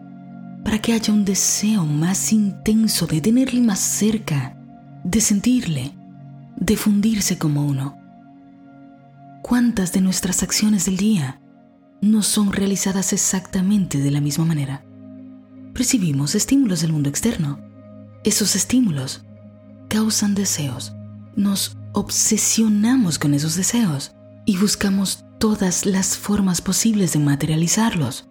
para 0.65 0.81
que 0.81 0.93
haya 0.93 1.15
un 1.15 1.25
deseo 1.25 1.87
más 1.87 2.33
intenso 2.33 3.07
de 3.07 3.21
tenerle 3.21 3.61
más 3.63 3.79
cerca, 3.79 4.55
de 5.05 5.21
sentirle, 5.21 5.93
de 6.57 6.77
fundirse 6.77 7.39
como 7.39 7.65
uno. 7.65 7.97
¿Cuántas 9.43 9.93
de 9.93 10.03
nuestras 10.03 10.43
acciones 10.43 10.85
del 10.85 10.99
día 10.99 11.41
no 12.01 12.23
son 12.23 12.53
realizadas 12.53 13.13
exactamente 13.13 13.99
de 13.99 14.11
la 14.11 14.21
misma 14.21 14.45
manera? 14.45 14.85
Percibimos 15.75 16.35
estímulos 16.35 16.81
del 16.83 16.93
mundo 16.93 17.09
externo. 17.09 17.61
Esos 18.25 18.57
estímulos 18.57 19.25
causan 19.89 20.35
deseos. 20.35 20.93
Nos 21.37 21.77
obsesionamos 21.93 23.19
con 23.19 23.35
esos 23.35 23.57
deseos 23.57 24.13
y 24.45 24.57
buscamos 24.57 25.25
todas 25.39 25.87
las 25.87 26.17
formas 26.17 26.61
posibles 26.61 27.13
de 27.13 27.21
materializarlos 27.21 28.29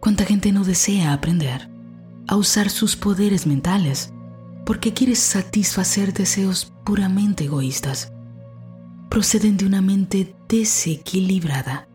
¿Cuánta 0.00 0.24
gente 0.24 0.50
no 0.50 0.64
desea 0.64 1.12
aprender 1.12 1.68
a 2.26 2.36
usar 2.36 2.70
sus 2.70 2.96
poderes 2.96 3.46
mentales 3.46 4.14
porque 4.64 4.94
quiere 4.94 5.14
satisfacer 5.14 6.14
deseos 6.14 6.72
puramente 6.86 7.44
egoístas? 7.44 8.10
Proceden 9.10 9.58
de 9.58 9.66
una 9.66 9.82
mente 9.82 10.34
desequilibrada. 10.48 11.86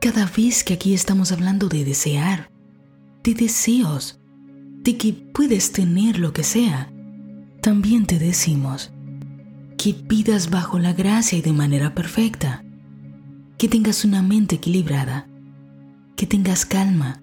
Cada 0.00 0.24
vez 0.24 0.64
que 0.64 0.72
aquí 0.72 0.94
estamos 0.94 1.30
hablando 1.30 1.68
de 1.68 1.84
desear, 1.84 2.50
de 3.22 3.34
deseos, 3.34 4.18
de 4.82 4.96
que 4.96 5.12
puedes 5.12 5.72
tener 5.72 6.18
lo 6.18 6.32
que 6.32 6.42
sea, 6.42 6.90
también 7.60 8.06
te 8.06 8.18
decimos 8.18 8.94
que 9.76 9.92
pidas 9.92 10.48
bajo 10.48 10.78
la 10.78 10.94
gracia 10.94 11.36
y 11.36 11.42
de 11.42 11.52
manera 11.52 11.94
perfecta, 11.94 12.64
que 13.58 13.68
tengas 13.68 14.06
una 14.06 14.22
mente 14.22 14.56
equilibrada, 14.56 15.28
que 16.16 16.26
tengas 16.26 16.64
calma, 16.64 17.22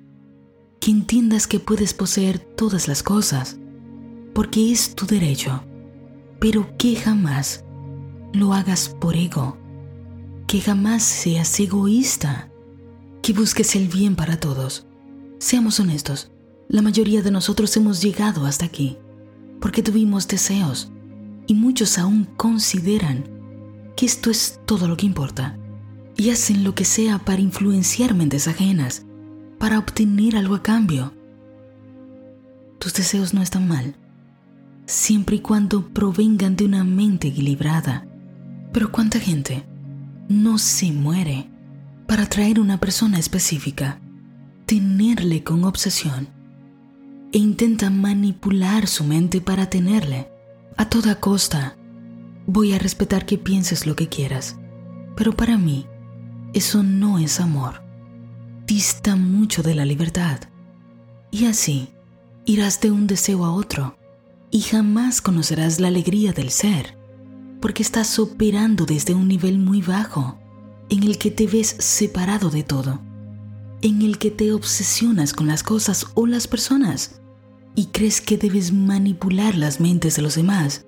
que 0.79 0.91
entiendas 0.91 1.47
que 1.47 1.59
puedes 1.59 1.95
poseer 1.95 2.37
todas 2.37 2.87
las 2.87 3.01
cosas, 3.01 3.57
porque 4.35 4.71
es 4.71 4.93
tu 4.93 5.07
derecho, 5.07 5.63
pero 6.39 6.77
que 6.77 6.95
jamás 6.95 7.65
lo 8.33 8.53
hagas 8.53 8.89
por 8.89 9.15
ego, 9.15 9.57
que 10.45 10.61
jamás 10.61 11.01
seas 11.01 11.59
egoísta, 11.59 12.51
que 13.27 13.33
busques 13.33 13.75
el 13.75 13.89
bien 13.89 14.15
para 14.15 14.39
todos. 14.39 14.85
Seamos 15.37 15.81
honestos, 15.81 16.31
la 16.69 16.81
mayoría 16.81 17.21
de 17.21 17.29
nosotros 17.29 17.75
hemos 17.75 18.01
llegado 18.01 18.45
hasta 18.45 18.63
aquí 18.63 18.95
porque 19.59 19.83
tuvimos 19.83 20.29
deseos 20.29 20.89
y 21.45 21.53
muchos 21.53 21.97
aún 21.97 22.23
consideran 22.37 23.25
que 23.97 24.05
esto 24.05 24.31
es 24.31 24.61
todo 24.65 24.87
lo 24.87 24.95
que 24.95 25.07
importa 25.07 25.57
y 26.15 26.29
hacen 26.29 26.63
lo 26.63 26.73
que 26.73 26.85
sea 26.85 27.19
para 27.19 27.41
influenciar 27.41 28.15
mentes 28.15 28.47
ajenas 28.47 29.05
para 29.59 29.77
obtener 29.77 30.37
algo 30.37 30.55
a 30.55 30.63
cambio. 30.63 31.13
Tus 32.79 32.93
deseos 32.93 33.33
no 33.33 33.41
están 33.41 33.67
mal, 33.67 33.97
siempre 34.85 35.35
y 35.35 35.39
cuando 35.39 35.89
provengan 35.89 36.55
de 36.55 36.63
una 36.63 36.85
mente 36.85 37.27
equilibrada. 37.27 38.07
Pero 38.71 38.89
¿cuánta 38.89 39.19
gente 39.19 39.65
no 40.29 40.57
se 40.57 40.93
muere 40.93 41.49
para 42.07 42.23
atraer 42.23 42.59
una 42.59 42.79
persona 42.79 43.19
específica, 43.19 43.99
tenerle 44.65 45.43
con 45.43 45.63
obsesión 45.63 46.29
e 47.31 47.37
intenta 47.37 47.89
manipular 47.89 48.87
su 48.87 49.03
mente 49.03 49.41
para 49.41 49.69
tenerle? 49.69 50.29
A 50.77 50.89
toda 50.89 51.19
costa, 51.19 51.75
voy 52.45 52.73
a 52.73 52.79
respetar 52.79 53.25
que 53.25 53.37
pienses 53.37 53.85
lo 53.85 53.95
que 53.95 54.07
quieras, 54.07 54.57
pero 55.15 55.33
para 55.33 55.57
mí 55.57 55.85
eso 56.53 56.83
no 56.83 57.19
es 57.19 57.39
amor 57.39 57.87
dista 58.67 59.15
mucho 59.15 59.63
de 59.63 59.73
la 59.73 59.85
libertad. 59.85 60.41
Y 61.31 61.45
así 61.45 61.87
irás 62.45 62.81
de 62.81 62.91
un 62.91 63.07
deseo 63.07 63.45
a 63.45 63.53
otro 63.53 63.97
y 64.51 64.61
jamás 64.61 65.21
conocerás 65.21 65.79
la 65.79 65.87
alegría 65.87 66.33
del 66.33 66.51
ser, 66.51 66.97
porque 67.61 67.81
estás 67.81 68.19
operando 68.19 68.85
desde 68.85 69.13
un 69.13 69.27
nivel 69.27 69.57
muy 69.57 69.81
bajo, 69.81 70.37
en 70.89 71.03
el 71.03 71.17
que 71.17 71.31
te 71.31 71.47
ves 71.47 71.75
separado 71.79 72.49
de 72.49 72.63
todo, 72.63 73.01
en 73.81 74.01
el 74.01 74.17
que 74.17 74.31
te 74.31 74.53
obsesionas 74.53 75.33
con 75.33 75.47
las 75.47 75.63
cosas 75.63 76.07
o 76.13 76.27
las 76.27 76.47
personas 76.47 77.19
y 77.75 77.87
crees 77.87 78.21
que 78.21 78.37
debes 78.37 78.73
manipular 78.73 79.55
las 79.55 79.79
mentes 79.79 80.15
de 80.15 80.21
los 80.21 80.35
demás 80.35 80.85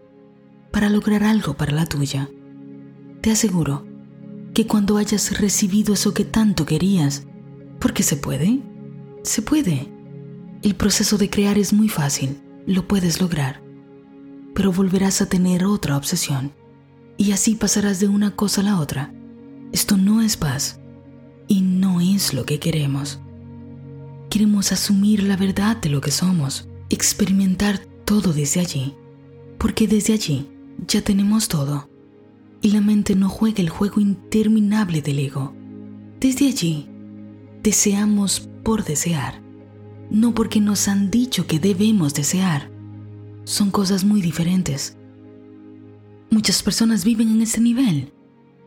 para 0.72 0.90
lograr 0.90 1.24
algo 1.24 1.56
para 1.56 1.72
la 1.72 1.86
tuya. 1.86 2.30
Te 3.22 3.32
aseguro 3.32 3.86
que 4.54 4.66
cuando 4.66 4.98
hayas 4.98 5.40
recibido 5.40 5.94
eso 5.94 6.14
que 6.14 6.26
tanto 6.26 6.66
querías, 6.66 7.26
porque 7.80 8.04
se 8.04 8.18
puede. 8.18 8.62
Se 9.24 9.42
puede. 9.42 9.88
El 10.62 10.76
proceso 10.76 11.18
de 11.18 11.30
crear 11.30 11.58
es 11.58 11.74
muy 11.74 11.90
fácil, 11.90 12.42
lo 12.66 12.88
puedes 12.88 13.22
lograr. 13.22 13.62
Pero 14.54 14.72
volverás 14.72 15.22
a 15.22 15.28
tener 15.28 15.66
otra 15.66 15.96
obsesión. 15.96 16.54
Y 17.18 17.32
así 17.34 17.56
pasarás 17.56 18.00
de 18.00 18.08
una 18.08 18.36
cosa 18.36 18.62
a 18.62 18.64
la 18.64 18.80
otra. 18.80 19.14
Esto 19.72 19.98
no 19.98 20.22
es 20.22 20.38
paz. 20.38 20.80
Y 21.48 21.62
no 21.62 22.02
es 22.02 22.34
lo 22.34 22.46
que 22.46 22.60
queremos. 22.60 23.20
Queremos 24.30 24.72
asumir 24.72 25.24
la 25.24 25.36
verdad 25.36 25.78
de 25.78 25.90
lo 25.90 26.02
que 26.02 26.12
somos, 26.12 26.68
experimentar 26.90 27.80
todo 28.06 28.34
desde 28.34 28.60
allí. 28.60 28.96
Porque 29.58 29.88
desde 29.88 30.14
allí 30.14 30.48
ya 30.88 31.02
tenemos 31.02 31.48
todo. 31.48 31.90
Y 32.62 32.72
la 32.72 32.82
mente 32.82 33.16
no 33.16 33.30
juega 33.30 33.62
el 33.62 33.70
juego 33.70 34.02
interminable 34.02 35.02
del 35.02 35.20
ego. 35.20 35.54
Desde 36.20 36.48
allí 36.48 36.88
deseamos 37.64 38.50
por 38.64 38.84
desear, 38.84 39.42
no 40.10 40.34
porque 40.34 40.60
nos 40.60 40.88
han 40.88 41.10
dicho 41.10 41.48
que 41.48 41.60
debemos 41.60 42.14
desear. 42.14 42.70
Son 43.46 43.72
cosas 43.72 44.04
muy 44.04 44.22
diferentes. 44.22 44.98
Muchas 46.30 46.62
personas 46.62 47.04
viven 47.04 47.30
en 47.30 47.42
ese 47.42 47.62
nivel, 47.62 48.12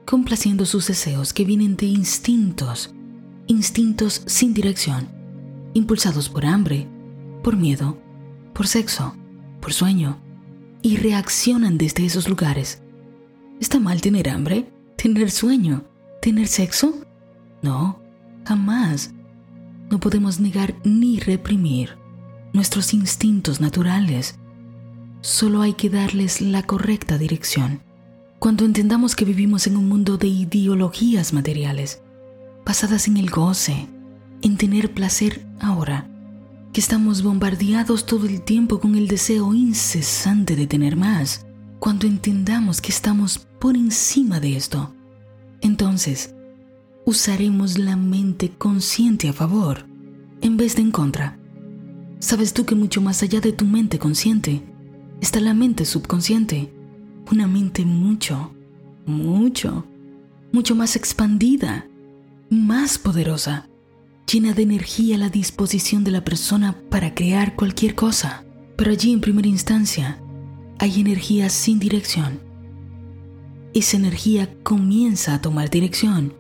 complaciendo 0.07 0.67
sus 0.67 0.89
deseos 0.89 1.33
que 1.33 1.45
vienen 1.45 1.77
de 1.77 1.87
instintos, 1.87 2.95
instintos 3.47 4.23
sin 4.27 4.55
dirección, 4.55 5.09
impulsados 5.75 6.29
por 6.29 6.47
hambre, 6.47 6.87
por 7.43 7.57
miedo, 7.57 7.99
por 8.53 8.67
sexo, 8.67 9.15
por 9.61 9.73
sueño, 9.73 10.19
y 10.83 10.97
reaccionan 10.97 11.79
desde 11.79 12.05
esos 12.05 12.29
lugares. 12.29 12.83
¿Está 13.61 13.79
mal 13.79 14.01
tener 14.01 14.29
hambre? 14.29 14.69
¿Tener 14.97 15.31
sueño? 15.31 15.85
¿Tener 16.21 16.49
sexo? 16.49 16.95
No, 17.63 18.03
Jamás. 18.45 19.13
no 19.91 20.01
podemos 20.01 20.41
negar 20.41 20.75
ni 20.85 21.21
reprimir 21.21 21.97
nuestros 22.53 22.93
instintos 22.93 23.61
naturales. 23.61 24.39
Solo 25.21 25.63
hay 25.63 25.75
que 25.75 25.91
darles 25.91 26.41
la 26.41 26.65
correcta 26.65 27.19
dirección. 27.19 27.83
Cuando 28.43 28.65
entendamos 28.65 29.15
que 29.15 29.25
vivimos 29.25 29.69
en 29.69 29.77
un 29.77 29.89
mundo 29.89 30.19
de 30.19 30.27
ideologías 30.27 31.33
materiales, 31.33 32.03
basadas 32.67 33.07
en 33.07 33.17
el 33.17 33.31
goce, 33.31 33.87
en 34.43 34.57
tener 34.57 34.93
placer 34.93 35.47
ahora, 35.61 36.11
que 36.73 36.81
estamos 36.81 37.23
bombardeados 37.23 38.05
todo 38.05 38.27
el 38.27 38.43
tiempo 38.43 38.81
con 38.81 38.97
el 38.97 39.07
deseo 39.07 39.55
incesante 39.55 40.57
de 40.57 40.67
tener 40.67 40.97
más, 40.97 41.47
cuando 41.79 42.09
entendamos 42.09 42.81
que 42.81 42.91
estamos 42.91 43.39
por 43.39 43.77
encima 43.77 44.41
de 44.41 44.57
esto, 44.57 44.93
entonces 45.61 46.35
usaremos 47.07 47.79
la 47.79 47.95
mente 47.95 48.51
consciente 48.51 49.29
a 49.29 49.33
favor 49.33 49.87
en 50.41 50.57
vez 50.57 50.75
de 50.75 50.83
en 50.83 50.91
contra. 50.91 51.39
¿Sabes 52.19 52.53
tú 52.53 52.67
que 52.67 52.75
mucho 52.75 53.01
más 53.01 53.23
allá 53.23 53.41
de 53.41 53.53
tu 53.53 53.65
mente 53.67 54.01
consciente 54.01 54.65
está 55.21 55.39
la 55.39 55.55
mente 55.55 55.85
subconsciente? 55.85 56.82
Una 57.33 57.47
mente 57.47 57.87
mucho, 57.87 58.53
mucho, 59.07 59.87
mucho 60.53 60.75
más 60.75 60.97
expandida, 60.97 61.87
más 62.51 62.99
poderosa, 62.99 63.71
llena 64.31 64.53
de 64.53 64.65
energía 64.65 65.17
a 65.17 65.19
la 65.19 65.31
disposición 65.31 66.05
de 66.05 66.11
la 66.11 66.25
persona 66.25 66.79
para 66.91 67.15
crear 67.15 67.57
cualquier 67.57 67.95
cosa. 67.95 68.45
Pero 68.77 68.91
allí 68.91 69.15
en 69.15 69.23
primera 69.23 69.49
instancia 69.49 70.21
hay 70.79 71.01
energía 71.01 71.49
sin 71.49 71.79
dirección. 71.79 72.39
Esa 73.73 73.97
energía 73.97 74.55
comienza 74.63 75.33
a 75.33 75.41
tomar 75.41 75.71
dirección 75.71 76.35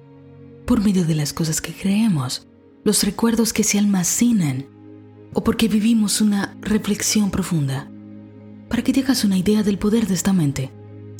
por 0.66 0.84
medio 0.84 1.06
de 1.06 1.14
las 1.14 1.32
cosas 1.32 1.62
que 1.62 1.72
creemos, 1.72 2.46
los 2.84 3.02
recuerdos 3.02 3.54
que 3.54 3.64
se 3.64 3.78
almacenan 3.78 4.66
o 5.32 5.42
porque 5.42 5.68
vivimos 5.68 6.20
una 6.20 6.54
reflexión 6.60 7.30
profunda. 7.30 7.90
Para 8.68 8.82
que 8.82 8.92
te 8.92 9.00
hagas 9.00 9.24
una 9.24 9.38
idea 9.38 9.62
del 9.62 9.78
poder 9.78 10.06
de 10.06 10.12
esta 10.12 10.34
mente, 10.34 10.70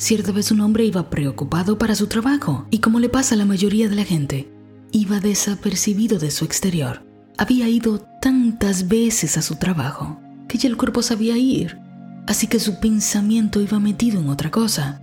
cierta 0.03 0.31
vez 0.31 0.51
un 0.51 0.61
hombre 0.61 0.85
iba 0.85 1.09
preocupado 1.09 1.77
para 1.77 1.95
su 1.95 2.07
trabajo 2.07 2.67
y 2.69 2.79
como 2.79 2.99
le 2.99 3.09
pasa 3.09 3.35
a 3.35 3.37
la 3.37 3.45
mayoría 3.45 3.89
de 3.89 3.95
la 3.95 4.03
gente, 4.03 4.51
iba 4.91 5.19
desapercibido 5.19 6.19
de 6.19 6.31
su 6.31 6.45
exterior. 6.45 7.05
Había 7.37 7.67
ido 7.69 7.99
tantas 8.21 8.87
veces 8.87 9.37
a 9.37 9.41
su 9.41 9.55
trabajo 9.55 10.19
que 10.47 10.57
ya 10.57 10.69
el 10.69 10.77
cuerpo 10.77 11.01
sabía 11.01 11.37
ir 11.37 11.83
así 12.27 12.47
que 12.47 12.59
su 12.59 12.79
pensamiento 12.79 13.61
iba 13.61 13.79
metido 13.79 14.19
en 14.19 14.29
otra 14.29 14.51
cosa, 14.51 15.01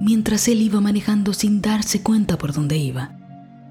mientras 0.00 0.48
él 0.48 0.62
iba 0.62 0.80
manejando 0.80 1.32
sin 1.32 1.60
darse 1.60 2.02
cuenta 2.02 2.38
por 2.38 2.52
dónde 2.52 2.76
iba. 2.76 3.16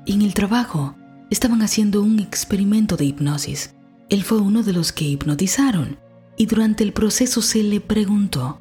Y 0.05 0.13
en 0.13 0.21
el 0.21 0.33
trabajo 0.33 0.95
estaban 1.29 1.61
haciendo 1.61 2.01
un 2.01 2.19
experimento 2.19 2.97
de 2.97 3.05
hipnosis. 3.05 3.73
Él 4.09 4.23
fue 4.23 4.39
uno 4.39 4.63
de 4.63 4.73
los 4.73 4.91
que 4.91 5.05
hipnotizaron 5.05 5.97
y 6.37 6.45
durante 6.45 6.83
el 6.83 6.93
proceso 6.93 7.41
se 7.41 7.63
le 7.63 7.79
preguntó, 7.79 8.59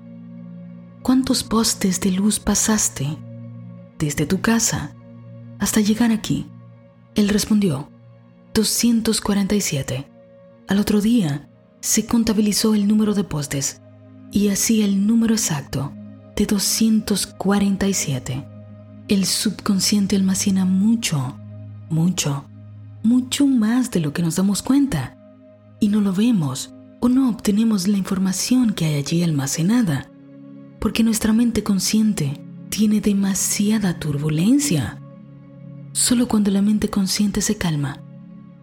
¿cuántos 1.03 1.43
postes 1.43 2.01
de 2.01 2.13
luz 2.13 2.39
pasaste 2.39 3.19
desde 3.99 4.27
tu 4.27 4.41
casa 4.41 4.95
hasta 5.59 5.81
llegar 5.81 6.13
aquí? 6.13 6.47
Él 7.15 7.29
respondió, 7.29 7.91
247. 8.55 10.09
Al 10.69 10.79
otro 10.79 11.01
día, 11.01 11.49
se 11.81 12.07
contabilizó 12.07 12.75
el 12.75 12.87
número 12.87 13.15
de 13.15 13.25
postes 13.25 13.81
y 14.31 14.49
así 14.49 14.83
el 14.83 15.07
número 15.07 15.35
exacto 15.35 15.93
de 16.37 16.47
247. 16.47 18.47
El 19.09 19.27
subconsciente 19.27 20.17
almacena 20.17 20.65
mucho, 20.65 21.37
mucho, 21.91 22.45
mucho 23.03 23.47
más 23.47 23.91
de 23.91 24.01
lo 24.01 24.13
que 24.13 24.23
nos 24.23 24.37
damos 24.37 24.63
cuenta 24.63 25.19
y 25.81 25.89
no 25.89 26.01
lo 26.01 26.13
vemos 26.13 26.73
o 27.01 27.09
no 27.09 27.29
obtenemos 27.29 27.89
la 27.89 27.99
información 27.99 28.73
que 28.73 28.85
hay 28.85 28.95
allí 28.95 29.25
almacenada 29.25 30.12
porque 30.83 31.05
nuestra 31.05 31.33
mente 31.33 31.63
consciente 31.63 32.45
tiene 32.69 33.01
demasiada 33.01 34.01
turbulencia. 34.01 35.01
Solo 35.93 36.27
cuando 36.27 36.51
la 36.51 36.61
mente 36.61 36.91
consciente 36.91 37.41
se 37.41 37.57
calma, 37.57 38.03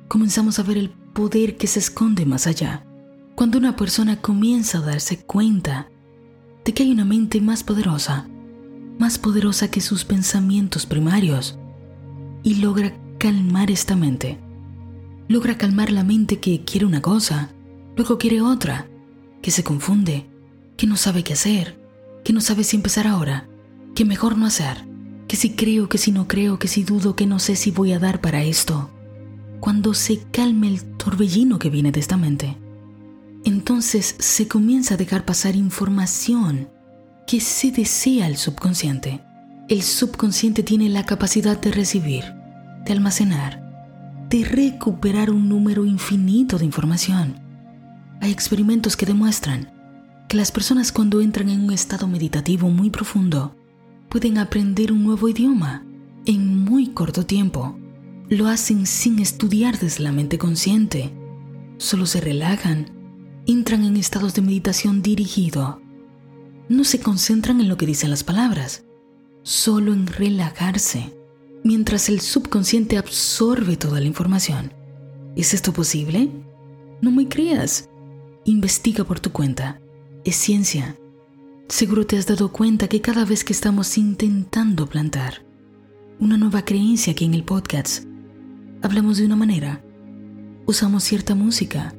comenzamos 0.10 0.60
a 0.60 0.64
ver 0.64 0.78
el 0.78 0.90
poder 0.90 1.56
que 1.56 1.66
se 1.66 1.80
esconde 1.80 2.26
más 2.26 2.46
allá 2.46 2.86
cuando 3.36 3.58
una 3.58 3.78
persona 3.78 4.20
comienza 4.20 4.80
a 4.80 4.82
darse 4.82 5.20
cuenta 5.20 5.88
de 6.66 6.74
que 6.74 6.84
hay 6.84 6.92
una 6.92 7.06
mente 7.06 7.40
más 7.40 7.64
poderosa, 7.64 8.28
más 9.00 9.18
poderosa 9.18 9.72
que 9.72 9.80
sus 9.80 10.04
pensamientos 10.04 10.86
primarios, 10.86 11.58
y 12.44 12.56
logra 12.56 13.00
calmar 13.18 13.72
esta 13.72 13.96
mente. 13.96 14.38
Logra 15.30 15.58
calmar 15.58 15.90
la 15.90 16.04
mente 16.04 16.42
que 16.42 16.66
quiere 16.66 16.86
una 16.86 17.02
cosa, 17.02 17.54
luego 17.96 18.18
quiere 18.18 18.42
otra, 18.42 18.90
que 19.42 19.52
se 19.52 19.64
confunde, 19.64 20.30
que 20.76 20.86
no 20.86 20.98
sabe 20.98 21.24
qué 21.24 21.32
hacer, 21.32 21.79
que 22.24 22.34
no 22.34 22.42
sabe 22.42 22.64
si 22.64 22.76
empezar 22.76 23.08
ahora, 23.08 23.48
que 23.96 24.06
mejor 24.06 24.38
no 24.38 24.46
hacer, 24.46 24.86
que 25.28 25.36
si 25.36 25.52
creo, 25.52 25.90
que 25.90 25.98
si 25.98 26.12
no 26.12 26.28
creo, 26.28 26.60
que 26.60 26.68
si 26.68 26.84
dudo, 26.84 27.16
que 27.16 27.28
no 27.28 27.40
sé 27.40 27.56
si 27.56 27.72
voy 27.72 27.94
a 27.94 28.00
dar 28.00 28.22
para 28.22 28.44
esto. 28.44 28.90
Cuando 29.60 29.94
se 29.94 30.20
calme 30.32 30.68
el 30.68 30.84
torbellino 30.98 31.60
que 31.60 31.70
viene 31.70 31.92
de 31.92 32.00
esta 32.00 32.18
mente, 32.18 32.58
entonces 33.46 34.16
se 34.20 34.48
comienza 34.48 34.96
a 34.96 34.98
dejar 34.98 35.26
pasar 35.26 35.56
información 35.56 36.70
que 37.28 37.40
se 37.40 37.72
desea 37.72 38.26
al 38.26 38.38
subconsciente. 38.38 39.22
El 39.68 39.84
subconsciente 39.84 40.64
tiene 40.64 40.90
la 40.90 41.06
capacidad 41.06 41.60
de 41.60 41.72
recibir, 41.72 42.24
de 42.86 42.92
almacenar, 42.92 44.28
de 44.30 44.44
recuperar 44.44 45.30
un 45.30 45.48
número 45.48 45.86
infinito 45.86 46.58
de 46.58 46.66
información. 46.66 47.40
Hay 48.20 48.32
experimentos 48.32 48.98
que 48.98 49.06
demuestran 49.06 49.72
que 50.30 50.38
las 50.38 50.52
personas 50.52 50.92
cuando 50.92 51.20
entran 51.20 51.50
en 51.50 51.62
un 51.62 51.74
estado 51.74 52.08
meditativo 52.08 52.70
muy 52.70 52.92
profundo 52.92 53.56
pueden 54.10 54.38
aprender 54.38 54.92
un 54.92 55.04
nuevo 55.04 55.28
idioma 55.28 55.84
en 56.26 56.56
muy 56.56 56.88
corto 56.88 57.26
tiempo. 57.26 57.78
Lo 58.30 58.48
hacen 58.48 58.86
sin 58.86 59.20
estudiar 59.20 59.80
desde 59.80 60.04
la 60.04 60.12
mente 60.12 60.38
consciente. 60.38 61.12
Solo 61.78 62.06
se 62.06 62.22
relajan 62.22 63.00
entran 63.48 63.84
en 63.84 63.98
estados 63.98 64.36
de 64.36 64.44
meditación 64.44 65.02
dirigido. 65.02 65.82
No 66.68 66.84
se 66.84 67.00
concentran 67.00 67.60
en 67.60 67.68
lo 67.68 67.78
que 67.78 67.88
dicen 67.88 68.12
las 68.12 68.24
palabras, 68.24 68.84
solo 69.42 69.92
en 69.94 70.06
relajarse, 70.06 71.12
mientras 71.64 72.10
el 72.10 72.22
subconsciente 72.22 73.00
absorbe 73.00 73.76
toda 73.76 74.00
la 74.00 74.06
información. 74.06 74.72
¿Es 75.36 75.56
esto 75.56 75.74
posible? 75.74 76.30
No 77.02 77.10
me 77.10 77.28
creas. 77.28 77.90
Investiga 78.46 79.04
por 79.04 79.20
tu 79.20 79.32
cuenta. 79.32 79.82
Es 80.26 80.36
ciencia. 80.36 80.98
Seguro 81.70 82.06
te 82.06 82.18
has 82.18 82.26
dado 82.26 82.52
cuenta 82.52 82.90
que 82.90 83.00
cada 83.00 83.24
vez 83.24 83.46
que 83.46 83.54
estamos 83.54 83.98
intentando 83.98 84.86
plantar 84.86 85.46
una 86.20 86.38
nueva 86.38 86.66
creencia 86.66 87.14
aquí 87.14 87.24
en 87.24 87.34
el 87.34 87.46
podcast, 87.46 88.04
hablamos 88.82 89.18
de 89.18 89.26
una 89.26 89.38
manera, 89.38 89.82
usamos 90.66 91.06
cierta 91.06 91.36
música, 91.36 91.96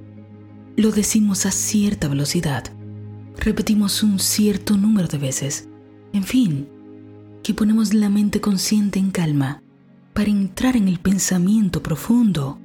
lo 0.76 0.90
decimos 0.90 1.46
a 1.46 1.50
cierta 1.50 2.08
velocidad. 2.08 2.64
Repetimos 3.38 4.02
un 4.02 4.18
cierto 4.18 4.76
número 4.76 5.08
de 5.08 5.16
veces. 5.16 5.68
En 6.12 6.24
fin, 6.24 6.68
que 7.42 7.54
ponemos 7.54 7.94
la 7.94 8.10
mente 8.10 8.42
consciente 8.42 8.98
en 8.98 9.10
calma 9.12 9.62
para 10.12 10.28
entrar 10.28 10.76
en 10.76 10.88
el 10.88 10.98
pensamiento 10.98 11.82
profundo 11.82 12.58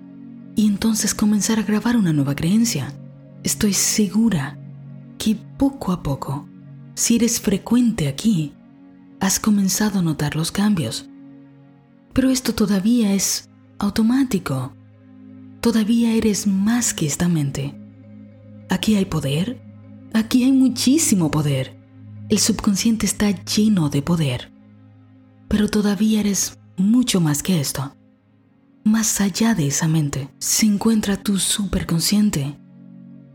y 0.58 0.68
entonces 0.68 1.16
comenzar 1.16 1.60
a 1.60 1.64
grabar 1.64 1.96
una 1.96 2.12
nueva 2.12 2.36
creencia. 2.36 2.94
Estoy 3.44 3.72
segura 3.72 4.60
que 5.18 5.36
poco 5.58 5.92
a 5.92 6.04
poco, 6.04 6.48
si 6.96 7.16
eres 7.16 7.40
frecuente 7.42 8.08
aquí, 8.08 8.54
has 9.20 9.40
comenzado 9.40 10.00
a 10.00 10.02
notar 10.02 10.36
los 10.36 10.52
cambios. 10.52 11.10
Pero 12.14 12.30
esto 12.30 12.56
todavía 12.56 13.14
es 13.14 13.50
automático. 13.80 14.74
Todavía 15.62 16.14
eres 16.14 16.48
más 16.48 16.94
que 16.94 17.06
esta 17.06 17.28
mente. 17.28 17.76
Aquí 18.70 18.96
hay 18.96 19.06
poder. 19.06 19.62
Aquí 20.14 20.44
hay 20.44 20.52
muchísimo 20.52 21.30
poder. 21.32 21.78
El 22.30 22.40
subconsciente 22.40 23.06
está 23.06 23.30
lleno 23.44 23.90
de 23.90 24.02
poder. 24.02 24.52
Pero 25.48 25.68
todavía 25.68 26.22
eres 26.22 26.58
mucho 26.78 27.20
más 27.20 27.44
que 27.44 27.60
esto. 27.60 27.96
Más 28.84 29.20
allá 29.20 29.56
de 29.56 29.68
esa 29.68 29.88
mente 29.88 30.30
se 30.40 30.66
encuentra 30.66 31.22
tu 31.22 31.38
superconsciente. 31.38 32.58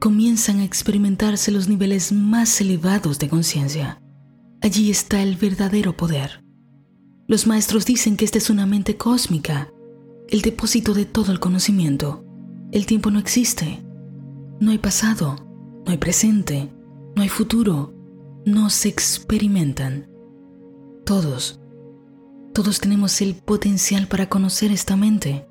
Comienzan 0.00 0.60
a 0.60 0.64
experimentarse 0.64 1.50
los 1.50 1.68
niveles 1.68 2.10
más 2.10 2.58
elevados 2.62 3.18
de 3.18 3.28
conciencia. 3.28 4.00
Allí 4.62 4.90
está 4.90 5.20
el 5.20 5.36
verdadero 5.36 5.94
poder. 5.94 6.42
Los 7.28 7.46
maestros 7.46 7.84
dicen 7.84 8.16
que 8.16 8.24
esta 8.24 8.38
es 8.38 8.48
una 8.48 8.64
mente 8.64 8.96
cósmica, 8.96 9.70
el 10.30 10.40
depósito 10.40 10.94
de 10.94 11.04
todo 11.04 11.32
el 11.32 11.38
conocimiento. 11.38 12.24
El 12.72 12.86
tiempo 12.86 13.10
no 13.10 13.18
existe. 13.18 13.82
No 14.58 14.70
hay 14.70 14.78
pasado, 14.78 15.36
no 15.84 15.92
hay 15.92 15.98
presente, 15.98 16.70
no 17.14 17.20
hay 17.20 17.28
futuro, 17.28 17.92
no 18.46 18.70
se 18.70 18.88
experimentan. 18.88 20.08
Todos, 21.04 21.60
todos 22.54 22.80
tenemos 22.80 23.20
el 23.20 23.34
potencial 23.34 24.08
para 24.08 24.30
conocer 24.30 24.72
esta 24.72 24.96
mente, 24.96 25.46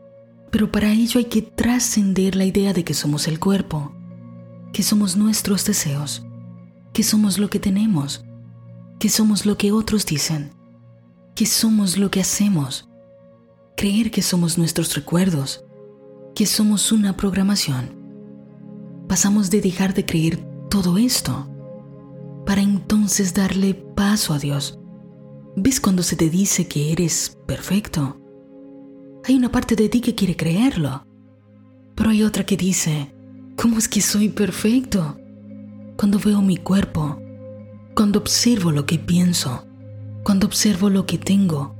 Pero 0.51 0.71
para 0.71 0.91
ello 0.91 1.19
hay 1.19 1.25
que 1.25 1.43
trascender 1.43 2.35
la 2.35 2.45
idea 2.45 2.73
de 2.73 2.83
que 2.83 2.95
somos 2.95 3.27
el 3.27 3.39
cuerpo, 3.39 3.98
que 4.73 4.84
somos 4.84 5.17
nuestros 5.17 5.65
deseos, 5.65 6.25
que 6.93 7.03
somos 7.03 7.38
lo 7.38 7.49
que 7.49 7.60
tenemos, 7.60 8.23
que 8.99 9.10
somos 9.10 9.45
lo 9.45 9.58
que 9.58 9.71
otros 9.71 10.05
dicen, 10.05 10.51
que 11.36 11.45
somos 11.45 11.97
lo 11.97 12.12
que 12.12 12.21
hacemos, 12.21 12.89
creer 13.77 14.12
que 14.12 14.21
somos 14.21 14.58
nuestros 14.58 14.95
recuerdos, 14.95 15.63
que 16.36 16.45
somos 16.45 16.91
una 16.91 17.15
programación. 17.15 17.97
Pasamos 19.08 19.49
de 19.49 19.62
dejar 19.62 19.93
de 19.93 20.05
creer 20.05 20.38
todo 20.69 20.97
esto 20.97 21.49
para 22.45 22.62
entonces 22.62 23.34
darle 23.34 23.73
paso 23.73 24.34
a 24.34 24.39
Dios. 24.39 24.79
¿Ves 25.55 25.79
cuando 25.79 26.03
se 26.03 26.15
te 26.15 26.29
dice 26.29 26.67
que 26.67 26.91
eres 26.91 27.38
perfecto? 27.45 28.19
Hay 29.25 29.36
una 29.36 29.51
parte 29.51 29.75
de 29.75 29.89
ti 29.89 30.01
que 30.01 30.15
quiere 30.15 30.36
creerlo, 30.36 31.05
pero 31.95 32.10
hay 32.10 32.23
otra 32.23 32.45
que 32.45 32.58
dice, 32.58 33.13
¿cómo 33.61 33.77
es 33.77 33.89
que 33.89 33.99
soy 33.99 34.29
perfecto? 34.29 35.19
Cuando 35.97 36.17
veo 36.17 36.41
mi 36.41 36.55
cuerpo, 36.55 37.19
cuando 37.93 38.19
observo 38.19 38.71
lo 38.71 38.85
que 38.85 38.97
pienso, 38.97 39.65
cuando 40.23 40.47
observo 40.47 40.89
lo 40.89 41.05
que 41.05 41.17
tengo, 41.17 41.75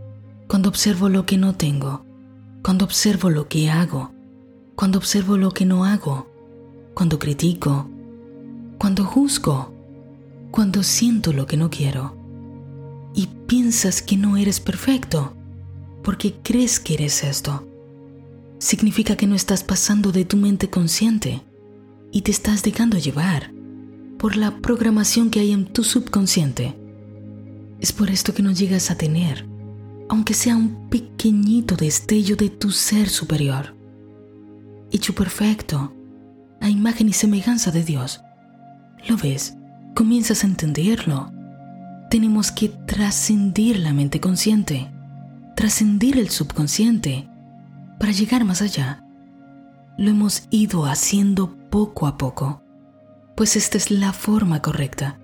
cuando 0.48 0.68
observo 0.68 1.08
lo 1.08 1.26
que 1.26 1.38
no 1.38 1.56
tengo, 1.56 2.06
cuando 2.64 2.84
observo 2.84 3.30
lo 3.30 3.48
que 3.48 3.70
hago, 3.70 4.12
cuando 4.76 4.98
observo 4.98 5.38
lo 5.38 5.52
que 5.52 5.66
no 5.66 5.86
hago, 5.86 6.30
cuando 6.94 7.18
critico, 7.18 7.90
cuando 8.78 9.06
juzgo, 9.06 9.74
cuando 10.52 10.84
siento 10.84 11.32
lo 11.32 11.46
que 11.46 11.56
no 11.56 11.70
quiero. 11.70 12.18
Y 13.14 13.28
piensas 13.48 14.02
que 14.02 14.18
no 14.18 14.36
eres 14.36 14.60
perfecto 14.60 15.34
porque 16.04 16.36
crees 16.44 16.78
que 16.82 16.96
eres 16.96 17.24
esto, 17.24 17.66
significa 18.58 19.16
que 19.16 19.28
no 19.28 19.36
estás 19.36 19.64
pasando 19.64 20.12
de 20.12 20.26
tu 20.26 20.36
mente 20.36 20.70
consciente 20.70 21.42
y 22.12 22.22
te 22.22 22.32
estás 22.32 22.64
dejando 22.64 22.98
llevar 22.98 23.52
por 24.18 24.36
la 24.36 24.58
programación 24.58 25.30
que 25.30 25.40
hay 25.40 25.52
en 25.52 25.66
tu 25.66 25.84
subconsciente. 25.84 26.76
Es 27.80 27.94
por 27.94 28.10
esto 28.10 28.34
que 28.34 28.44
no 28.44 28.52
llegas 28.52 28.92
a 28.92 28.98
tener, 28.98 29.48
aunque 30.10 30.34
sea 30.34 30.56
un 30.56 30.90
pequeñito 30.90 31.76
destello 31.76 32.36
de 32.36 32.50
tu 32.50 32.72
ser 32.72 33.10
superior, 33.10 33.76
hecho 34.92 35.14
perfecto, 35.16 35.94
a 36.60 36.70
imagen 36.70 37.08
y 37.08 37.14
semejanza 37.14 37.72
de 37.72 37.84
Dios. 37.84 38.22
¿Lo 39.08 39.16
ves? 39.16 39.56
comienzas 40.00 40.46
a 40.46 40.48
entenderlo. 40.48 41.30
Tenemos 42.10 42.54
que 42.54 42.70
trascender 42.70 43.80
la 43.80 43.92
mente 43.92 44.22
consciente, 44.22 44.90
trascender 45.58 46.18
el 46.18 46.30
subconsciente, 46.30 47.28
para 48.00 48.14
llegar 48.14 48.46
más 48.46 48.62
allá. 48.62 49.04
Lo 49.98 50.10
hemos 50.10 50.44
ido 50.52 50.86
haciendo 50.86 51.58
poco 51.70 52.08
a 52.08 52.18
poco, 52.18 52.62
pues 53.36 53.56
esta 53.56 53.78
es 53.78 53.90
la 53.92 54.12
forma 54.12 54.62
correcta. 54.62 55.20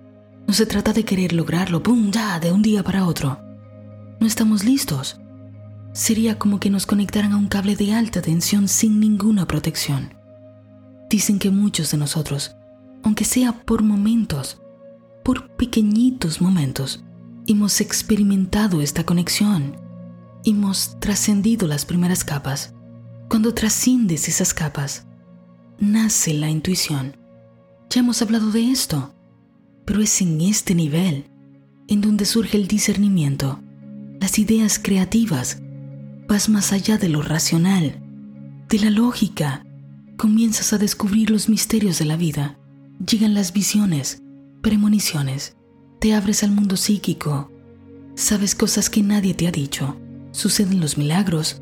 No 0.48 0.54
se 0.54 0.66
trata 0.66 0.94
de 0.94 1.04
querer 1.04 1.34
lograrlo, 1.34 1.84
¡pum!, 1.84 2.12
ya, 2.12 2.40
de 2.40 2.52
un 2.52 2.62
día 2.62 2.84
para 2.84 3.06
otro. 3.06 3.40
No 4.20 4.28
estamos 4.28 4.64
listos. 4.64 5.20
Sería 5.92 6.38
como 6.38 6.60
que 6.60 6.70
nos 6.70 6.86
conectaran 6.86 7.34
a 7.34 7.38
un 7.38 7.48
cable 7.48 7.76
de 7.76 7.94
alta 7.94 8.22
tensión 8.22 8.68
sin 8.68 9.00
ninguna 9.00 9.48
protección. 9.48 10.14
Dicen 11.10 11.40
que 11.40 11.50
muchos 11.50 11.92
de 11.92 11.98
nosotros, 11.98 12.56
aunque 13.04 13.26
sea 13.26 13.54
por 13.66 13.84
momentos, 13.84 14.62
por 15.24 15.50
pequeñitos 15.56 16.42
momentos, 16.42 17.04
hemos 17.48 17.82
experimentado 17.82 18.82
esta 18.82 19.04
conexión. 19.04 19.78
Hemos 20.44 21.00
trascendido 21.00 21.68
las 21.68 21.86
primeras 21.86 22.24
capas. 22.24 22.74
Cuando 23.30 23.54
trasciendes 23.54 24.28
esas 24.30 24.54
capas, 24.54 25.08
nace 25.80 26.34
la 26.34 26.50
intuición. 26.50 27.18
Ya 27.90 28.02
hemos 28.02 28.22
hablado 28.22 28.52
de 28.52 28.72
esto, 28.72 29.14
pero 29.86 30.02
es 30.02 30.22
en 30.22 30.42
este 30.42 30.76
nivel 30.76 31.26
en 31.88 32.02
donde 32.02 32.26
surge 32.26 32.58
el 32.58 32.68
discernimiento, 32.68 33.60
las 34.20 34.40
ideas 34.40 34.80
creativas. 34.80 35.62
Vas 36.28 36.50
más 36.50 36.74
allá 36.74 36.98
de 36.98 37.10
lo 37.10 37.22
racional, 37.22 38.02
de 38.68 38.80
la 38.80 38.90
lógica. 38.90 39.66
Comienzas 40.18 40.74
a 40.74 40.78
descubrir 40.78 41.30
los 41.30 41.50
misterios 41.50 42.00
de 42.00 42.06
la 42.06 42.18
vida. 42.18 42.58
Llegan 43.06 43.34
las 43.34 43.54
visiones, 43.54 44.24
premoniciones, 44.62 45.56
te 46.00 46.14
abres 46.14 46.44
al 46.44 46.52
mundo 46.52 46.78
psíquico, 46.78 47.52
sabes 48.16 48.56
cosas 48.56 48.90
que 48.90 49.02
nadie 49.02 49.34
te 49.34 49.48
ha 49.48 49.52
dicho, 49.52 49.98
suceden 50.32 50.80
los 50.80 50.98
milagros, 50.98 51.62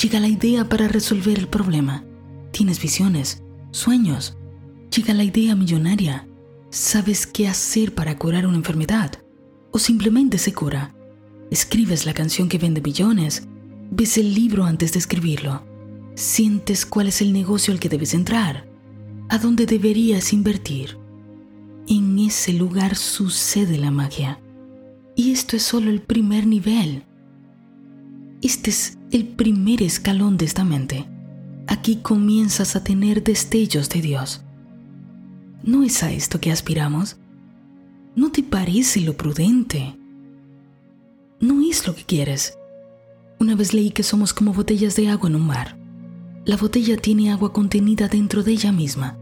llega 0.00 0.20
la 0.20 0.28
idea 0.28 0.68
para 0.68 0.88
resolver 0.88 1.38
el 1.38 1.48
problema, 1.48 2.04
tienes 2.50 2.80
visiones, 2.80 3.42
sueños, 3.74 4.36
llega 4.94 5.14
la 5.14 5.24
idea 5.24 5.54
millonaria, 5.54 6.26
sabes 6.70 7.26
qué 7.26 7.48
hacer 7.48 7.94
para 7.94 8.16
curar 8.16 8.46
una 8.46 8.56
enfermedad 8.56 9.12
o 9.70 9.78
simplemente 9.78 10.38
se 10.38 10.52
cura, 10.52 10.94
escribes 11.50 12.06
la 12.06 12.14
canción 12.14 12.48
que 12.48 12.58
vende 12.58 12.80
billones, 12.80 13.46
ves 13.90 14.18
el 14.18 14.34
libro 14.34 14.64
antes 14.64 14.92
de 14.92 14.98
escribirlo, 14.98 15.62
sientes 16.14 16.86
cuál 16.86 17.08
es 17.08 17.20
el 17.20 17.32
negocio 17.32 17.72
al 17.72 17.80
que 17.80 17.88
debes 17.88 18.14
entrar, 18.14 18.66
a 19.28 19.38
dónde 19.38 19.66
deberías 19.66 20.32
invertir 20.32 21.04
en 21.86 22.18
ese 22.18 22.52
lugar 22.52 22.96
sucede 22.96 23.76
la 23.76 23.90
magia. 23.90 24.40
Y 25.16 25.32
esto 25.32 25.56
es 25.56 25.62
solo 25.62 25.90
el 25.90 26.00
primer 26.00 26.46
nivel. 26.46 27.04
Este 28.42 28.70
es 28.70 28.98
el 29.10 29.26
primer 29.26 29.82
escalón 29.82 30.36
de 30.36 30.46
esta 30.46 30.64
mente. 30.64 31.06
Aquí 31.66 31.96
comienzas 31.96 32.76
a 32.76 32.84
tener 32.84 33.22
destellos 33.22 33.88
de 33.88 34.02
Dios. 34.02 34.42
¿No 35.62 35.82
es 35.82 36.02
a 36.02 36.12
esto 36.12 36.40
que 36.40 36.52
aspiramos? 36.52 37.16
¿No 38.14 38.30
te 38.30 38.42
parece 38.42 39.00
lo 39.00 39.16
prudente? 39.16 39.96
No 41.40 41.62
es 41.62 41.86
lo 41.86 41.94
que 41.94 42.04
quieres. 42.04 42.58
Una 43.40 43.54
vez 43.54 43.72
leí 43.74 43.90
que 43.90 44.02
somos 44.02 44.34
como 44.34 44.52
botellas 44.52 44.94
de 44.96 45.08
agua 45.08 45.28
en 45.28 45.36
un 45.36 45.46
mar. 45.46 45.76
La 46.44 46.56
botella 46.56 46.96
tiene 46.96 47.32
agua 47.32 47.52
contenida 47.52 48.08
dentro 48.08 48.42
de 48.42 48.52
ella 48.52 48.70
misma 48.70 49.18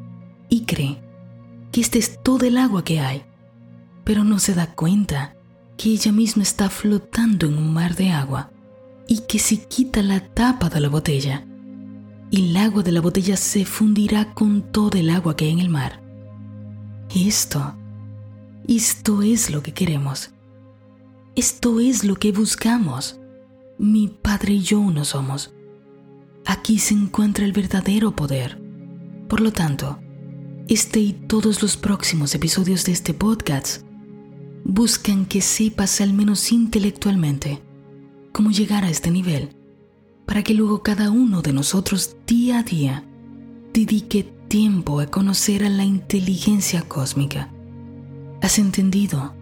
y 0.48 0.62
cree 0.62 1.00
que 1.70 1.80
este 1.80 1.98
es 1.98 2.22
todo 2.22 2.44
el 2.44 2.58
agua 2.58 2.84
que 2.84 3.00
hay, 3.00 3.22
pero 4.04 4.24
no 4.24 4.38
se 4.38 4.54
da 4.54 4.74
cuenta 4.74 5.36
que 5.76 5.90
ella 5.90 6.12
misma 6.12 6.42
está 6.42 6.68
flotando 6.68 7.46
en 7.46 7.56
un 7.56 7.72
mar 7.72 7.94
de 7.94 8.10
agua 8.10 8.50
y 9.06 9.20
que 9.20 9.38
si 9.38 9.58
quita 9.58 10.02
la 10.02 10.20
tapa 10.20 10.68
de 10.68 10.80
la 10.80 10.88
botella, 10.88 11.46
el 12.32 12.56
agua 12.56 12.82
de 12.82 12.92
la 12.92 13.02
botella 13.02 13.36
se 13.36 13.66
fundirá 13.66 14.32
con 14.32 14.62
todo 14.62 14.96
el 14.96 15.10
agua 15.10 15.36
que 15.36 15.44
hay 15.44 15.50
en 15.50 15.58
el 15.58 15.68
mar. 15.68 16.02
Esto, 17.14 17.74
esto 18.66 19.20
es 19.20 19.50
lo 19.50 19.62
que 19.62 19.74
queremos. 19.74 20.30
Esto 21.36 21.78
es 21.78 22.04
lo 22.04 22.16
que 22.16 22.32
buscamos. 22.32 23.20
Mi 23.78 24.08
padre 24.08 24.54
y 24.54 24.62
yo 24.62 24.80
uno 24.80 25.04
somos. 25.04 25.52
Aquí 26.46 26.78
se 26.78 26.94
encuentra 26.94 27.44
el 27.44 27.52
verdadero 27.52 28.16
poder. 28.16 28.58
Por 29.28 29.42
lo 29.42 29.52
tanto, 29.52 29.98
este 30.68 31.00
y 31.00 31.12
todos 31.12 31.60
los 31.60 31.76
próximos 31.76 32.34
episodios 32.34 32.86
de 32.86 32.92
este 32.92 33.12
podcast 33.12 33.82
buscan 34.64 35.26
que 35.26 35.42
sepas 35.42 36.00
al 36.00 36.14
menos 36.14 36.50
intelectualmente 36.50 37.62
cómo 38.32 38.50
llegar 38.50 38.84
a 38.84 38.90
este 38.90 39.10
nivel, 39.10 39.50
para 40.26 40.42
que 40.42 40.54
luego 40.54 40.82
cada 40.82 41.10
uno 41.10 41.42
de 41.42 41.52
nosotros 41.52 42.16
día 42.26 42.60
a 42.60 42.62
día 42.62 43.04
dedique 43.72 44.24
tiempo 44.48 45.00
a 45.00 45.06
conocer 45.06 45.64
a 45.64 45.68
la 45.68 45.84
inteligencia 45.84 46.82
cósmica. 46.82 47.50
Has 48.40 48.58
entendido 48.58 49.34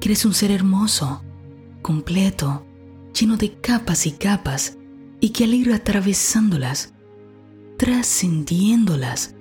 que 0.00 0.08
eres 0.08 0.24
un 0.24 0.34
ser 0.34 0.50
hermoso, 0.50 1.22
completo, 1.82 2.64
lleno 3.18 3.36
de 3.36 3.52
capas 3.54 4.06
y 4.06 4.12
capas, 4.12 4.78
y 5.20 5.30
que 5.30 5.44
al 5.44 5.54
ir 5.54 5.72
atravesándolas, 5.72 6.94
trascendiéndolas, 7.78 9.34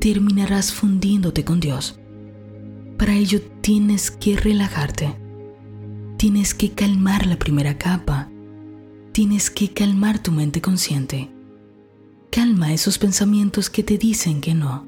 terminarás 0.00 0.72
fundiéndote 0.72 1.44
con 1.44 1.60
Dios. 1.60 1.98
Para 2.96 3.14
ello 3.14 3.40
tienes 3.60 4.10
que 4.10 4.36
relajarte. 4.36 5.14
Tienes 6.16 6.54
que 6.54 6.72
calmar 6.72 7.26
la 7.26 7.38
primera 7.38 7.78
capa. 7.78 8.30
Tienes 9.18 9.50
que 9.50 9.72
calmar 9.72 10.22
tu 10.22 10.30
mente 10.30 10.62
consciente. 10.62 11.28
Calma 12.30 12.72
esos 12.72 12.98
pensamientos 12.98 13.68
que 13.68 13.82
te 13.82 13.98
dicen 13.98 14.40
que 14.40 14.54
no. 14.54 14.86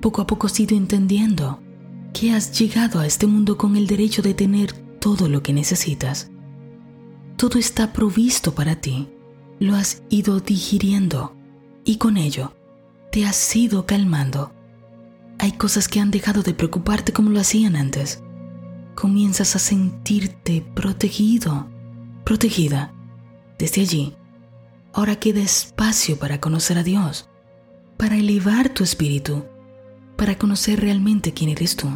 Poco 0.00 0.22
a 0.22 0.26
poco 0.26 0.46
has 0.46 0.58
ido 0.58 0.74
entendiendo 0.74 1.60
que 2.14 2.32
has 2.32 2.58
llegado 2.58 3.00
a 3.00 3.06
este 3.06 3.26
mundo 3.26 3.58
con 3.58 3.76
el 3.76 3.86
derecho 3.86 4.22
de 4.22 4.32
tener 4.32 4.72
todo 4.72 5.28
lo 5.28 5.42
que 5.42 5.52
necesitas. 5.52 6.30
Todo 7.36 7.58
está 7.58 7.92
provisto 7.92 8.54
para 8.54 8.76
ti. 8.76 9.10
Lo 9.60 9.74
has 9.74 10.02
ido 10.08 10.40
digiriendo 10.40 11.36
y 11.84 11.98
con 11.98 12.16
ello 12.16 12.54
te 13.12 13.26
has 13.26 13.54
ido 13.54 13.84
calmando. 13.84 14.54
Hay 15.38 15.52
cosas 15.52 15.86
que 15.86 16.00
han 16.00 16.10
dejado 16.10 16.42
de 16.42 16.54
preocuparte 16.54 17.12
como 17.12 17.28
lo 17.28 17.40
hacían 17.40 17.76
antes. 17.76 18.22
Comienzas 18.94 19.54
a 19.54 19.58
sentirte 19.58 20.64
protegido, 20.74 21.68
protegida. 22.24 22.94
Desde 23.58 23.82
allí, 23.82 24.16
Ahora 24.92 25.16
queda 25.16 25.40
espacio 25.40 26.18
para 26.18 26.40
conocer 26.40 26.78
a 26.78 26.82
Dios, 26.82 27.28
para 27.96 28.16
elevar 28.16 28.68
tu 28.70 28.82
espíritu, 28.82 29.44
para 30.16 30.36
conocer 30.36 30.80
realmente 30.80 31.32
quién 31.32 31.50
eres 31.50 31.76
tú. 31.76 31.88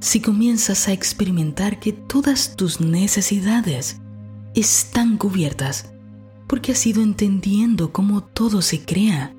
Si 0.00 0.20
comienzas 0.20 0.88
a 0.88 0.92
experimentar 0.92 1.80
que 1.80 1.92
todas 1.92 2.56
tus 2.56 2.80
necesidades 2.80 4.00
están 4.54 5.16
cubiertas, 5.16 5.92
porque 6.46 6.72
has 6.72 6.86
ido 6.86 7.02
entendiendo 7.02 7.92
cómo 7.92 8.22
todo 8.22 8.60
se 8.60 8.84
crea, 8.84 9.34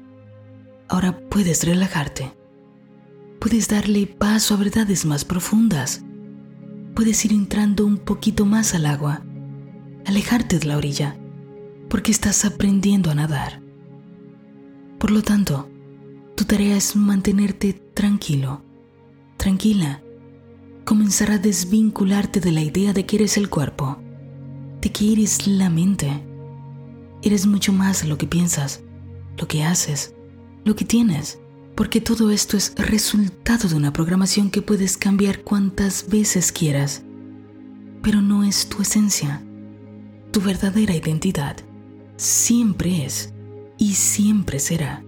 ahora 0.88 1.20
puedes 1.30 1.64
relajarte. 1.64 2.34
Puedes 3.40 3.68
darle 3.68 4.08
paso 4.08 4.56
a 4.56 4.58
verdades 4.58 5.06
más 5.06 5.26
profundas. 5.26 6.04
Puedes 6.96 7.24
ir 7.26 7.34
entrando 7.34 7.86
un 7.86 7.98
poquito 7.98 8.46
más 8.48 8.74
al 8.74 8.88
agua, 8.88 9.24
alejarte 10.06 10.58
de 10.58 10.66
la 10.66 10.78
orilla 10.78 11.20
porque 11.90 12.12
estás 12.12 12.46
aprendiendo 12.46 13.12
a 13.12 13.16
nadar. 13.16 13.62
Por 14.98 15.12
lo 15.12 15.22
tanto, 15.22 15.70
tu 16.36 16.46
tarea 16.46 16.76
es 16.76 16.96
mantenerte 16.96 17.74
tranquilo, 17.74 18.64
tranquila, 19.38 20.02
comenzar 20.84 21.32
a 21.32 21.38
desvincularte 21.38 22.40
de 22.40 22.52
la 22.52 22.62
idea 22.62 22.94
de 22.94 23.06
que 23.06 23.18
eres 23.18 23.38
el 23.38 23.50
cuerpo, 23.50 24.00
de 24.82 24.92
que 24.92 25.14
eres 25.14 25.48
la 25.48 25.70
mente. 25.70 26.24
Eres 27.22 27.46
mucho 27.46 27.72
más 27.72 28.06
lo 28.06 28.18
que 28.18 28.28
piensas, 28.28 28.82
lo 29.38 29.48
que 29.48 29.64
haces, 29.64 30.16
lo 30.64 30.76
que 30.76 30.86
tienes, 30.86 31.40
porque 31.76 32.02
todo 32.02 32.32
esto 32.32 32.58
es 32.58 32.74
resultado 32.76 33.68
de 33.70 33.76
una 33.76 33.94
programación 33.94 34.50
que 34.50 34.62
puedes 34.62 34.98
cambiar 34.98 35.42
cuantas 35.42 36.10
veces 36.10 36.52
quieras, 36.52 37.04
pero 38.02 38.22
no 38.22 38.44
es 38.44 38.70
tu 38.70 38.82
esencia, 38.82 39.44
tu 40.32 40.42
verdadera 40.42 40.96
identidad 40.96 41.58
siempre 42.18 43.06
es 43.06 43.34
y 43.78 43.94
siempre 43.94 44.60
será. 44.60 45.04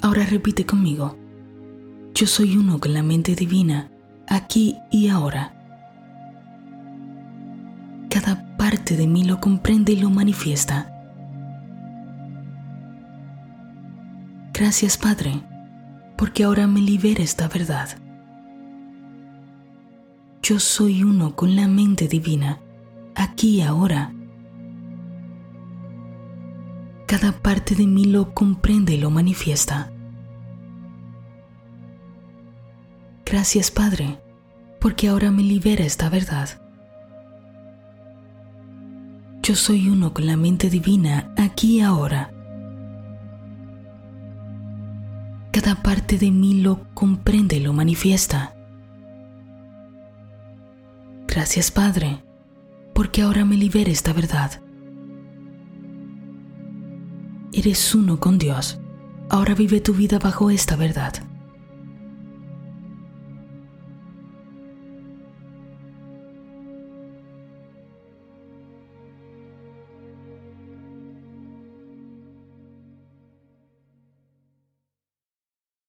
Ahora 0.00 0.24
repite 0.24 0.66
conmigo. 0.66 1.16
Yo 2.14 2.26
soy 2.26 2.56
uno 2.56 2.78
con 2.78 2.92
la 2.92 3.02
mente 3.02 3.34
divina, 3.34 3.90
aquí 4.28 4.76
y 4.90 5.08
ahora. 5.08 5.54
Cada 8.10 8.56
parte 8.56 8.96
de 8.96 9.06
mí 9.06 9.24
lo 9.24 9.40
comprende 9.40 9.92
y 9.92 9.96
lo 9.96 10.10
manifiesta. 10.10 10.88
Gracias 14.52 14.98
Padre, 14.98 15.42
porque 16.16 16.44
ahora 16.44 16.66
me 16.66 16.80
libera 16.80 17.22
esta 17.22 17.48
verdad. 17.48 17.88
Yo 20.42 20.58
soy 20.58 21.04
uno 21.04 21.34
con 21.34 21.56
la 21.56 21.68
mente 21.68 22.06
divina, 22.06 22.60
aquí 23.14 23.56
y 23.56 23.62
ahora 23.62 24.12
cada 27.12 27.30
parte 27.30 27.74
de 27.74 27.86
mí 27.86 28.06
lo 28.06 28.32
comprende 28.32 28.94
y 28.94 28.96
lo 28.96 29.10
manifiesta. 29.10 29.92
Gracias 33.26 33.70
Padre, 33.70 34.18
porque 34.80 35.08
ahora 35.08 35.30
me 35.30 35.42
libera 35.42 35.84
esta 35.84 36.08
verdad. 36.08 36.48
Yo 39.42 39.54
soy 39.56 39.90
uno 39.90 40.14
con 40.14 40.26
la 40.26 40.38
mente 40.38 40.70
divina 40.70 41.34
aquí 41.36 41.76
y 41.76 41.80
ahora. 41.82 42.32
Cada 45.50 45.82
parte 45.82 46.16
de 46.16 46.30
mí 46.30 46.62
lo 46.62 46.94
comprende 46.94 47.56
y 47.56 47.60
lo 47.60 47.74
manifiesta. 47.74 48.54
Gracias 51.26 51.70
Padre, 51.70 52.24
porque 52.94 53.20
ahora 53.20 53.44
me 53.44 53.58
libera 53.58 53.90
esta 53.90 54.14
verdad. 54.14 54.61
Eres 57.64 57.94
uno 57.94 58.18
con 58.18 58.38
Dios. 58.38 58.80
Ahora 59.28 59.54
vive 59.54 59.80
tu 59.80 59.94
vida 59.94 60.18
bajo 60.18 60.50
esta 60.50 60.74
verdad. 60.74 61.12